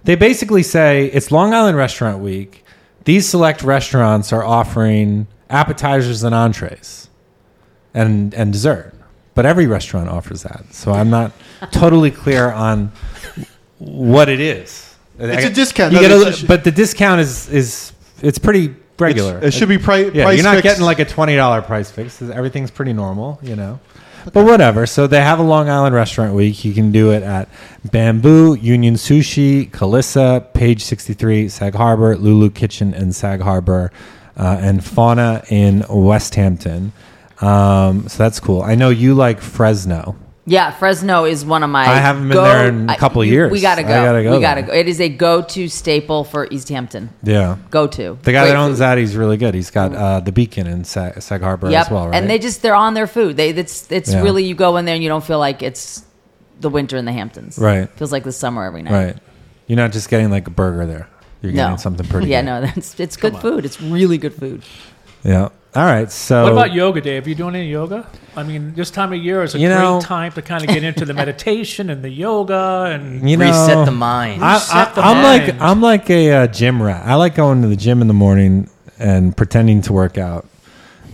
they 0.05 0.15
basically 0.15 0.63
say 0.63 1.07
it's 1.07 1.31
Long 1.31 1.53
Island 1.55 1.77
Restaurant 1.77 2.19
Week. 2.21 2.65
These 3.05 3.29
select 3.29 3.63
restaurants 3.63 4.33
are 4.33 4.45
offering 4.45 5.27
appetizers 5.49 6.23
and 6.23 6.35
entrees, 6.35 7.09
and 7.95 8.33
and 8.35 8.53
dessert. 8.53 8.95
But 9.35 9.47
every 9.47 9.67
restaurant 9.67 10.09
offers 10.09 10.43
that. 10.43 10.65
So 10.73 10.93
I'm 10.93 11.09
not 11.11 11.33
totally 11.73 12.11
clear 12.11 12.51
on 12.51 12.93
what 13.79 14.29
it 14.29 14.41
is. 14.41 14.97
It's 15.19 15.47
a 15.47 15.51
discount. 15.51 15.93
You 15.93 16.01
No, 16.03 16.09
get 16.25 16.43
a, 16.43 16.47
but 16.47 16.65
the 16.65 16.71
discount 16.73 17.21
is 17.21 17.49
is 17.49 17.93
it's 18.23 18.39
pretty 18.39 18.75
regular. 18.99 19.37
It's- 19.39 19.55
it 19.55 19.59
should 19.59 19.69
be 19.69 19.79
pri- 19.79 20.11
Yeah, 20.13 20.25
price 20.25 20.37
you're 20.37 20.45
not 20.45 20.57
fixed. 20.57 20.63
getting 20.65 20.85
like 20.85 20.99
a 20.99 21.05
twenty 21.05 21.37
dollar 21.37 21.63
price 21.63 21.91
fix. 21.91 22.21
Everything's 22.23 22.71
pretty 22.71 22.93
normal, 22.93 23.39
you 23.43 23.57
know. 23.57 23.81
But 24.33 24.45
whatever. 24.45 24.87
So 24.87 25.07
they 25.07 25.21
have 25.21 25.39
a 25.39 25.43
Long 25.43 25.69
Island 25.69 25.95
Restaurant 25.95 26.35
Week. 26.35 26.65
You 26.65 26.73
can 26.73 26.93
do 26.93 27.11
it 27.13 27.23
at 27.23 27.49
Bamboo, 27.91 28.55
Union 28.55 28.95
Sushi, 28.95 29.71
Calissa, 29.71 30.53
Page 30.53 30.85
63, 30.85 31.49
Sag 31.49 31.75
Harbor, 31.75 32.17
Lulu 32.17 32.51
Kitchen 32.51 32.95
in 32.95 33.13
Sag 33.13 33.41
Harbor, 33.41 33.91
uh, 34.37 34.59
and 34.61 34.85
Fauna 34.85 35.43
in 35.49 35.85
Westhampton. 35.89 36.93
Um, 37.41 38.09
so 38.09 38.19
that's 38.19 38.41
cool. 38.41 38.63
I 38.63 38.75
know 38.75 38.91
you 38.91 39.15
like 39.15 39.41
Fresno. 39.41 40.17
Yeah, 40.47 40.71
Fresno 40.73 41.27
is 41.27 41.45
one 41.45 41.63
of 41.63 41.71
my. 41.71 41.83
I 41.83 41.97
haven't 41.97 42.29
been 42.29 42.37
go- 42.37 42.45
there 42.45 42.69
in 42.69 42.89
a 42.91 42.97
couple 42.97 43.23
you- 43.25 43.33
years. 43.33 43.53
We 43.53 43.61
gotta 43.61 43.83
I 43.83 43.85
go. 43.85 43.89
gotta 43.89 44.23
go 44.23 44.31
We 44.37 44.41
gotta 44.41 44.63
there. 44.63 44.71
go. 44.71 44.75
It 44.77 44.89
is 44.89 45.01
a 45.01 45.09
go-to 45.09 45.69
staple 45.69 46.25
for 46.25 46.49
East 46.51 46.69
Hampton. 46.71 47.11
Yeah. 47.23 47.57
Go 47.71 47.87
to. 47.87 48.19
The 48.23 48.33
guy 48.33 48.41
Great 48.45 48.51
that 48.53 48.57
owns 48.57 48.77
food. 48.79 48.81
that, 48.81 48.99
he's 48.99 49.17
really 49.17 49.37
good. 49.37 49.55
He's 49.55 49.71
got 49.71 49.95
uh, 49.95 50.21
the 50.21 50.33
Beacon 50.33 50.67
in 50.67 50.85
Sag, 50.85 51.21
Sag 51.23 51.43
Harbor 51.43 51.71
Yep. 51.71 51.87
as 51.87 51.91
well, 51.93 52.09
right? 52.09 52.17
And 52.17 52.29
they 52.29 52.39
just 52.39 52.63
they're 52.63 52.75
on 52.75 52.95
their 52.95 53.07
food. 53.07 53.37
They 53.37 53.51
it's 53.51 53.91
it's 53.93 54.13
Yeah. 54.13 54.23
really 54.23 54.45
you 54.45 54.55
go 54.55 54.77
in 54.79 54.87
there 54.87 54.95
and 54.95 55.05
you 55.05 55.09
don't 55.11 55.23
feel 55.25 55.39
like 55.39 55.63
it's 55.63 56.05
the 56.61 56.71
winter 56.71 56.97
in 56.97 57.05
the 57.05 57.13
Hamptons. 57.13 57.59
Right. 57.59 57.89
Feels 57.91 58.11
like 58.11 58.25
the 58.25 58.33
summer 58.33 58.65
every 58.65 58.83
night. 58.83 58.93
right. 58.93 59.17
You're 59.67 59.77
not 59.77 59.93
just 59.93 60.09
getting 60.09 60.31
like 60.31 60.47
a 60.49 60.51
burger 60.51 60.85
there. 60.87 61.07
You're 61.43 61.53
No. 61.53 61.65
getting 61.65 61.79
something 61.79 62.07
pretty. 62.07 62.27
Yeah, 62.31 62.41
good. 62.41 62.47
no, 62.47 62.61
that's 62.63 62.99
it's 62.99 63.17
good 63.17 63.37
food. 63.37 63.65
It's 63.65 63.81
really 63.81 64.19
good 64.19 64.35
food. 64.35 64.63
Yeah. 65.23 65.51
All 65.75 65.85
right. 65.85 66.11
So 66.11 66.43
What 66.43 66.53
about 66.53 66.73
yoga, 66.73 67.01
Dave? 67.01 67.27
Are 67.27 67.29
you 67.29 67.35
doing 67.37 67.55
any 67.55 67.71
yoga? 67.71 68.05
I 68.35 68.43
mean, 68.43 68.75
this 68.75 68.91
time 68.91 69.13
of 69.13 69.21
year 69.21 69.43
is 69.45 69.55
a 69.55 69.59
You 69.59 69.69
great 69.69 69.79
know- 69.79 70.01
time 70.01 70.33
to 70.33 70.43
kind 70.43 70.63
of 70.65 70.69
get 70.69 70.83
into 70.83 71.05
the 71.05 71.15
meditation 71.23 71.91
and 71.91 72.03
the 72.03 72.09
yoga 72.11 72.87
and 72.93 73.29
you 73.29 73.37
know, 73.37 73.47
Reset 73.47 73.85
the 73.87 73.93
mind. 73.93 74.43
I, 74.43 74.55
Reset 74.55 74.95
the 74.97 75.05
am 75.05 75.23
like. 75.23 75.61
I'm 75.61 75.81
like 75.81 76.11
a 76.11 76.33
uh, 76.33 76.47
gym 76.49 76.83
rat. 76.83 77.07
I 77.07 77.15
like 77.15 77.37
going 77.37 77.63
to 77.63 77.69
the 77.69 77.77
gym 77.77 78.01
in 78.01 78.09
the 78.09 78.15
morning 78.15 78.69
and 78.99 79.37
pretending 79.37 79.81
to 79.83 79.93
work 79.93 80.19
out, 80.19 80.47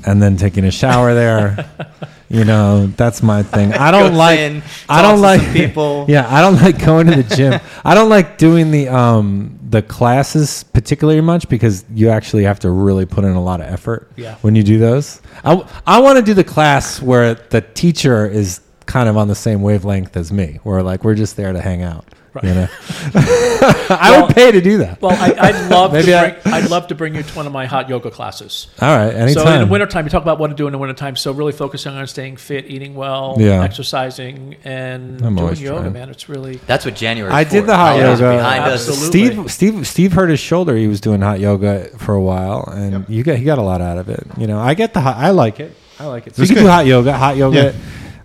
and 0.07 0.23
then 0.23 0.37
taking 0.37 0.64
a 0.64 0.71
shower 0.71 1.12
there. 1.14 1.69
you 2.28 2.44
know, 2.44 2.86
that's 2.88 3.22
my 3.22 3.42
thing. 3.42 3.72
I 3.86 3.90
don't 3.90 4.14
like. 4.14 4.38
in, 4.38 4.62
I 4.88 5.02
don't 5.02 5.20
like 5.20 5.40
people. 5.52 6.06
Yeah, 6.08 6.26
I 6.28 6.40
don't 6.40 6.56
like 6.56 6.78
going 6.84 7.06
to 7.08 7.22
the 7.22 7.36
gym. 7.36 7.60
I 7.84 7.94
don't 7.94 8.08
like 8.08 8.38
doing 8.38 8.70
the 8.70 8.88
um 8.88 9.58
the 9.68 9.82
classes 9.82 10.64
particularly 10.72 11.20
much 11.20 11.48
because 11.48 11.84
you 11.92 12.08
actually 12.08 12.44
have 12.44 12.60
to 12.60 12.70
really 12.70 13.04
put 13.06 13.24
in 13.24 13.32
a 13.32 13.42
lot 13.42 13.60
of 13.60 13.66
effort 13.66 14.10
Yeah. 14.16 14.36
when 14.42 14.54
you 14.54 14.62
do 14.62 14.78
those. 14.78 15.20
I, 15.44 15.64
I 15.86 16.00
want 16.00 16.18
to 16.18 16.24
do 16.24 16.34
the 16.34 16.44
class 16.44 17.02
where 17.02 17.34
the 17.34 17.60
teacher 17.60 18.26
is 18.26 18.60
kind 18.86 19.08
of 19.08 19.16
on 19.16 19.26
the 19.26 19.34
same 19.34 19.62
wavelength 19.62 20.16
as 20.16 20.30
me. 20.32 20.60
We're 20.62 20.82
like 20.82 21.02
we're 21.04 21.16
just 21.16 21.36
there 21.36 21.52
to 21.52 21.60
hang 21.60 21.82
out. 21.82 22.04
You 22.44 22.55
know, 22.55 22.68
I 23.14 24.09
Well- 24.11 24.27
would 24.27 24.35
pay 24.35 24.53
to 24.53 24.61
do 24.61 24.79
that. 24.79 25.01
Well, 25.01 25.12
I, 25.12 25.35
I'd 25.49 25.70
love 25.70 25.92
Maybe 25.92 26.07
to 26.07 26.18
I- 26.18 26.31
bring, 26.40 26.55
I'd 26.55 26.70
love 26.70 26.87
to 26.88 26.94
bring 26.94 27.14
you 27.14 27.22
to 27.22 27.35
one 27.37 27.46
of 27.46 27.53
my 27.53 27.66
hot 27.66 27.88
yoga 27.88 28.11
classes. 28.11 28.66
All 28.81 28.88
right, 28.96 29.12
anytime. 29.14 29.44
So 29.46 29.53
in 29.53 29.61
the 29.61 29.66
wintertime, 29.66 30.05
you 30.05 30.11
talk 30.11 30.22
about 30.22 30.38
what 30.38 30.49
to 30.49 30.55
do 30.55 30.66
in 30.66 30.72
the 30.72 30.79
wintertime. 30.79 31.16
So 31.16 31.33
really 31.33 31.53
focusing 31.53 31.92
on 31.92 32.07
staying 32.07 32.37
fit, 32.37 32.66
eating 32.66 32.94
well, 32.94 33.37
Yeah. 33.38 33.62
exercising, 33.62 34.57
and 34.64 35.22
I'm 35.22 35.35
doing 35.35 35.38
always 35.38 35.61
yoga, 35.62 35.81
trying. 35.83 35.92
man. 35.92 36.11
It's 36.11 36.29
really 36.29 36.57
That's 36.66 36.85
what 36.85 36.94
January. 36.96 37.33
I 37.33 37.44
did 37.44 37.66
the 37.66 37.77
hot 37.77 37.96
Holidays 37.99 38.20
yoga. 38.20 38.37
behind 38.38 38.64
us. 38.64 38.88
Absolutely. 38.88 39.29
Steve, 39.29 39.51
Steve, 39.53 39.87
Steve 39.87 40.12
hurt 40.12 40.31
his 40.31 40.40
shoulder. 40.40 40.77
He 40.77 40.87
was 40.88 41.01
doing 41.01 41.20
hot 41.20 41.40
yoga 41.40 41.88
for 41.99 42.14
a 42.14 42.20
while, 42.20 42.64
and 42.72 43.09
you 43.09 43.22
get 43.22 43.38
he 43.38 43.44
got 43.44 43.59
a 43.59 43.62
lot 43.62 43.81
out 43.81 43.99
of 43.99 44.09
it. 44.09 44.27
You 44.37 44.46
know, 44.46 44.59
I 44.59 44.75
get 44.75 44.94
the 44.94 45.01
hot. 45.01 45.16
I 45.16 45.31
like 45.31 45.61
it. 45.61 45.72
I 45.99 46.07
like 46.07 46.27
it. 46.27 46.37
So 46.37 46.42
you 46.42 46.49
can 46.49 46.57
good. 46.57 46.62
do 46.64 46.68
hot 46.68 46.87
yoga. 46.87 47.12
Hot 47.12 47.37
yoga. 47.37 47.75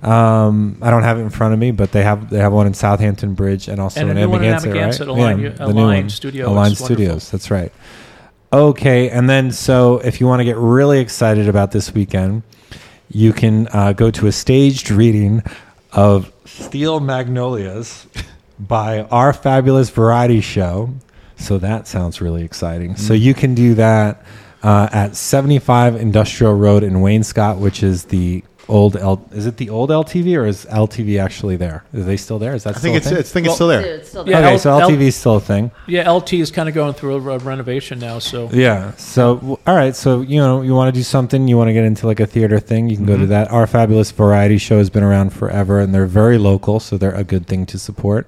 Um, 0.01 0.77
I 0.81 0.89
don't 0.89 1.03
have 1.03 1.19
it 1.19 1.21
in 1.21 1.29
front 1.29 1.53
of 1.53 1.59
me, 1.59 1.71
but 1.71 1.91
they 1.91 2.03
have 2.03 2.29
they 2.29 2.39
have 2.39 2.53
one 2.53 2.65
in 2.67 2.73
Southampton 2.73 3.33
Bridge 3.35 3.67
and 3.67 3.79
also 3.79 4.01
And 4.01 4.09
in 4.09 4.17
Amagansett, 4.17 4.73
right? 4.73 4.99
Align- 4.99 5.39
yeah, 5.39 5.49
Align 5.59 5.67
the 5.67 5.73
new 5.73 5.85
one. 5.85 6.09
Studio. 6.09 6.49
Align 6.49 6.75
Studios. 6.75 7.29
That's 7.29 7.51
right. 7.51 7.71
Okay, 8.53 9.09
and 9.09 9.29
then 9.29 9.51
so 9.51 9.99
if 9.99 10.19
you 10.19 10.27
want 10.27 10.39
to 10.39 10.43
get 10.43 10.57
really 10.57 10.99
excited 10.99 11.47
about 11.47 11.71
this 11.71 11.93
weekend, 11.93 12.43
you 13.09 13.31
can 13.31 13.67
uh, 13.71 13.93
go 13.93 14.11
to 14.11 14.27
a 14.27 14.31
staged 14.31 14.89
reading 14.89 15.43
of 15.93 16.31
Steel 16.45 16.99
Magnolias 16.99 18.07
by 18.59 19.01
our 19.03 19.33
fabulous 19.33 19.89
variety 19.89 20.41
show. 20.41 20.89
So 21.37 21.57
that 21.59 21.87
sounds 21.87 22.21
really 22.21 22.43
exciting. 22.43 22.95
So 22.95 23.13
you 23.13 23.33
can 23.33 23.55
do 23.55 23.73
that 23.75 24.23
uh, 24.63 24.89
at 24.91 25.15
75 25.15 25.95
Industrial 25.95 26.53
Road 26.53 26.83
in 26.83 26.95
Wainscott, 26.95 27.57
which 27.57 27.81
is 27.81 28.05
the 28.05 28.43
old 28.67 28.95
L. 28.95 29.25
Is 29.31 29.45
it 29.45 29.57
the 29.57 29.69
old 29.69 29.89
LTV 29.89 30.37
or 30.37 30.45
is 30.45 30.65
LTV 30.65 31.21
actually 31.21 31.55
there? 31.55 31.83
Are 31.93 31.99
they 31.99 32.17
still 32.17 32.39
there? 32.39 32.53
Is 32.55 32.63
that 32.63 32.75
I 32.75 32.79
still 32.79 32.93
think 32.93 32.93
a 32.93 32.97
it's, 32.97 33.07
thing? 33.07 33.17
I 33.17 33.21
think 33.21 33.45
it's 33.47 33.55
still 33.55 33.67
there. 33.67 33.81
it's 33.81 34.09
still 34.09 34.29
Yeah, 34.29 34.39
okay, 34.39 34.53
L- 34.53 34.59
so 34.59 34.79
L- 34.79 34.89
LTV 34.89 35.01
is 35.01 35.15
still 35.15 35.35
a 35.35 35.41
thing. 35.41 35.71
yeah. 35.87 36.09
LT 36.09 36.33
is 36.33 36.51
kind 36.51 36.69
of 36.69 36.75
going 36.75 36.93
through 36.93 37.15
a, 37.15 37.19
re- 37.19 37.37
renovation 37.37 37.99
now. 37.99 38.19
So 38.19 38.49
Yeah. 38.51 38.91
So 38.95 39.35
w- 39.35 39.57
all 39.67 39.75
right. 39.75 39.95
So 39.95 40.21
you 40.21 40.39
know 40.39 40.61
you 40.61 40.73
want 40.73 40.93
to 40.93 40.97
do 40.97 41.03
something. 41.03 41.47
You 41.47 41.57
want 41.57 41.69
to 41.69 41.73
get 41.73 41.83
into 41.83 42.07
like 42.07 42.19
a 42.19 42.27
theater 42.27 42.59
thing. 42.59 42.89
You 42.89 42.95
can 42.95 43.05
go 43.05 43.13
to 43.13 43.23
mm-hmm. 43.23 43.29
that. 43.29 43.51
Our 43.51 43.67
fabulous 43.67 44.11
variety 44.11 44.57
show 44.57 44.77
has 44.77 44.89
been 44.89 45.03
around 45.03 45.31
forever, 45.31 45.79
and 45.79 45.93
they're 45.93 46.05
very 46.05 46.37
local, 46.37 46.79
so 46.79 46.97
they're 46.97 47.15
a 47.15 47.23
good 47.23 47.47
thing 47.47 47.65
to 47.67 47.79
support. 47.79 48.27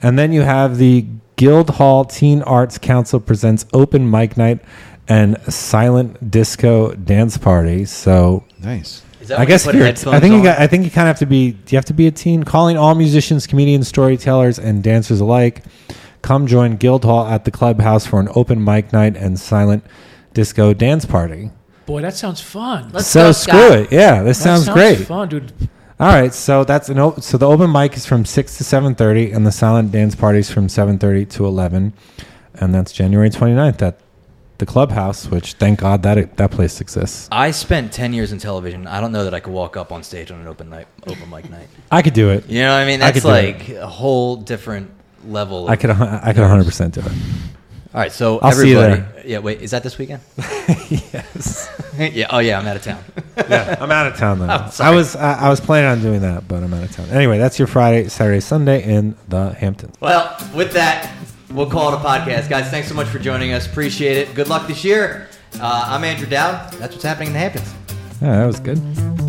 And 0.00 0.18
then 0.18 0.32
you 0.32 0.42
have 0.42 0.78
the 0.78 1.06
Guildhall 1.36 2.04
Teen 2.04 2.42
Arts 2.42 2.78
Council 2.78 3.20
presents 3.20 3.66
open 3.72 4.10
mic 4.10 4.36
night 4.36 4.60
and 5.08 5.36
silent 5.52 6.30
disco 6.30 6.92
dance 6.94 7.36
party. 7.38 7.84
So 7.84 8.44
Nice. 8.62 9.02
Is 9.22 9.28
that 9.28 9.38
I 9.38 9.44
guess 9.44 9.64
you 9.64 9.70
if 9.70 9.76
put 9.76 10.04
you're, 10.04 10.14
I 10.14 10.20
think 10.20 10.34
you 10.34 10.42
got. 10.42 10.58
I 10.58 10.66
think 10.66 10.84
you 10.84 10.90
kind 10.90 11.08
of 11.08 11.10
have 11.16 11.18
to 11.20 11.26
be. 11.26 11.52
Do 11.52 11.72
you 11.74 11.76
have 11.78 11.84
to 11.86 11.94
be 11.94 12.06
a 12.06 12.10
teen? 12.10 12.42
Calling 12.42 12.76
all 12.76 12.94
musicians, 12.94 13.46
comedians, 13.46 13.88
storytellers, 13.88 14.58
and 14.58 14.82
dancers 14.82 15.20
alike. 15.20 15.62
Come 16.22 16.46
join 16.46 16.76
Guildhall 16.76 17.26
at 17.26 17.44
the 17.44 17.50
clubhouse 17.50 18.06
for 18.06 18.20
an 18.20 18.28
open 18.34 18.62
mic 18.62 18.92
night 18.92 19.16
and 19.16 19.38
silent 19.40 19.84
disco 20.34 20.72
dance 20.74 21.04
party. 21.04 21.50
boy, 21.86 22.00
that 22.02 22.14
sounds 22.14 22.40
fun. 22.40 22.90
Let's 22.92 23.06
so 23.08 23.28
go, 23.28 23.32
screw 23.32 23.58
Scott. 23.60 23.78
it. 23.78 23.92
Yeah, 23.92 24.22
this 24.22 24.38
That 24.38 24.44
sounds, 24.44 24.68
great. 24.68 24.96
Fun, 25.06 25.28
dude. 25.28 25.52
All 25.98 26.08
right, 26.08 26.32
so 26.34 26.64
that's 26.64 26.88
an 26.88 26.98
o- 26.98 27.16
so 27.18 27.38
the 27.38 27.48
open 27.48 27.70
mic 27.72 27.96
is 27.96 28.06
from 28.06 28.24
six 28.24 28.56
to 28.58 28.64
seven 28.64 28.94
thirty, 28.94 29.30
and 29.32 29.46
the 29.46 29.52
silent 29.52 29.92
dance 29.92 30.14
party 30.14 30.38
is 30.40 30.50
from 30.50 30.68
seven 30.68 30.98
thirty 30.98 31.24
to 31.26 31.44
eleven, 31.46 31.92
and 32.54 32.74
that's 32.74 32.92
January 32.92 33.30
29th 33.30 33.82
at 33.82 33.98
the 34.62 34.72
clubhouse. 34.72 35.26
Which 35.26 35.54
thank 35.54 35.80
God 35.80 36.02
that 36.04 36.36
that 36.36 36.50
place 36.50 36.80
exists. 36.80 37.28
I 37.30 37.50
spent 37.50 37.92
ten 37.92 38.12
years 38.12 38.32
in 38.32 38.38
television. 38.38 38.86
I 38.86 39.00
don't 39.00 39.12
know 39.12 39.24
that 39.24 39.34
I 39.34 39.40
could 39.40 39.52
walk 39.52 39.76
up 39.76 39.92
on 39.92 40.02
stage 40.02 40.30
on 40.30 40.40
an 40.40 40.46
open 40.46 40.70
night, 40.70 40.86
open 41.06 41.28
mic 41.28 41.50
night. 41.50 41.68
I 41.90 42.02
could 42.02 42.14
do 42.14 42.30
it. 42.30 42.48
You 42.48 42.60
know 42.62 42.72
what 42.72 42.82
I 42.82 42.86
mean? 42.86 43.00
That's 43.00 43.22
do 43.22 43.28
like 43.28 43.68
a 43.70 43.86
whole 43.86 44.36
different 44.36 44.90
level. 45.26 45.68
I 45.68 45.76
could. 45.76 45.90
I 45.90 46.32
could 46.32 46.42
100 46.42 46.64
percent 46.64 46.94
do 46.94 47.00
it. 47.00 47.12
All 47.94 48.00
right, 48.00 48.10
so 48.10 48.38
I'll 48.38 48.52
see 48.52 48.70
you 48.70 48.80
everybody. 48.80 49.28
Yeah, 49.28 49.40
wait. 49.40 49.60
Is 49.60 49.72
that 49.72 49.82
this 49.82 49.98
weekend? 49.98 50.22
yes. 50.88 51.68
yeah. 51.98 52.26
Oh 52.30 52.38
yeah, 52.38 52.58
I'm 52.58 52.66
out 52.66 52.76
of 52.76 52.82
town. 52.82 53.04
yeah, 53.36 53.76
I'm 53.78 53.90
out 53.90 54.06
of 54.06 54.16
town 54.16 54.38
though. 54.38 54.46
I'm 54.48 54.70
I 54.80 54.90
was 54.90 55.14
I, 55.14 55.34
I 55.34 55.48
was 55.50 55.60
planning 55.60 55.90
on 55.90 56.00
doing 56.00 56.22
that, 56.22 56.48
but 56.48 56.62
I'm 56.62 56.72
out 56.72 56.84
of 56.84 56.92
town. 56.92 57.10
Anyway, 57.10 57.36
that's 57.36 57.58
your 57.58 57.68
Friday, 57.68 58.08
Saturday, 58.08 58.40
Sunday 58.40 58.82
in 58.82 59.14
the 59.28 59.52
Hamptons. 59.52 59.94
Well, 60.00 60.34
with 60.54 60.72
that, 60.72 61.12
we'll 61.54 61.70
call 61.70 61.92
it 61.92 61.94
a 61.94 61.98
podcast, 61.98 62.48
guys. 62.48 62.70
Thanks 62.70 62.88
so 62.88 62.94
much 62.94 63.08
for 63.08 63.18
joining 63.18 63.52
us. 63.52 63.66
Appreciate 63.66 64.16
it. 64.16 64.34
Good 64.34 64.48
luck 64.48 64.66
this 64.66 64.84
year. 64.84 65.28
Uh, 65.60 65.84
I'm 65.88 66.04
Andrew 66.04 66.26
Dowd. 66.26 66.72
That's 66.74 66.92
what's 66.94 67.04
happening 67.04 67.28
in 67.28 67.32
the 67.34 67.38
Hamptons. 67.40 67.74
Yeah, 68.20 68.36
that 68.38 68.46
was 68.46 68.60
good. 68.60 69.21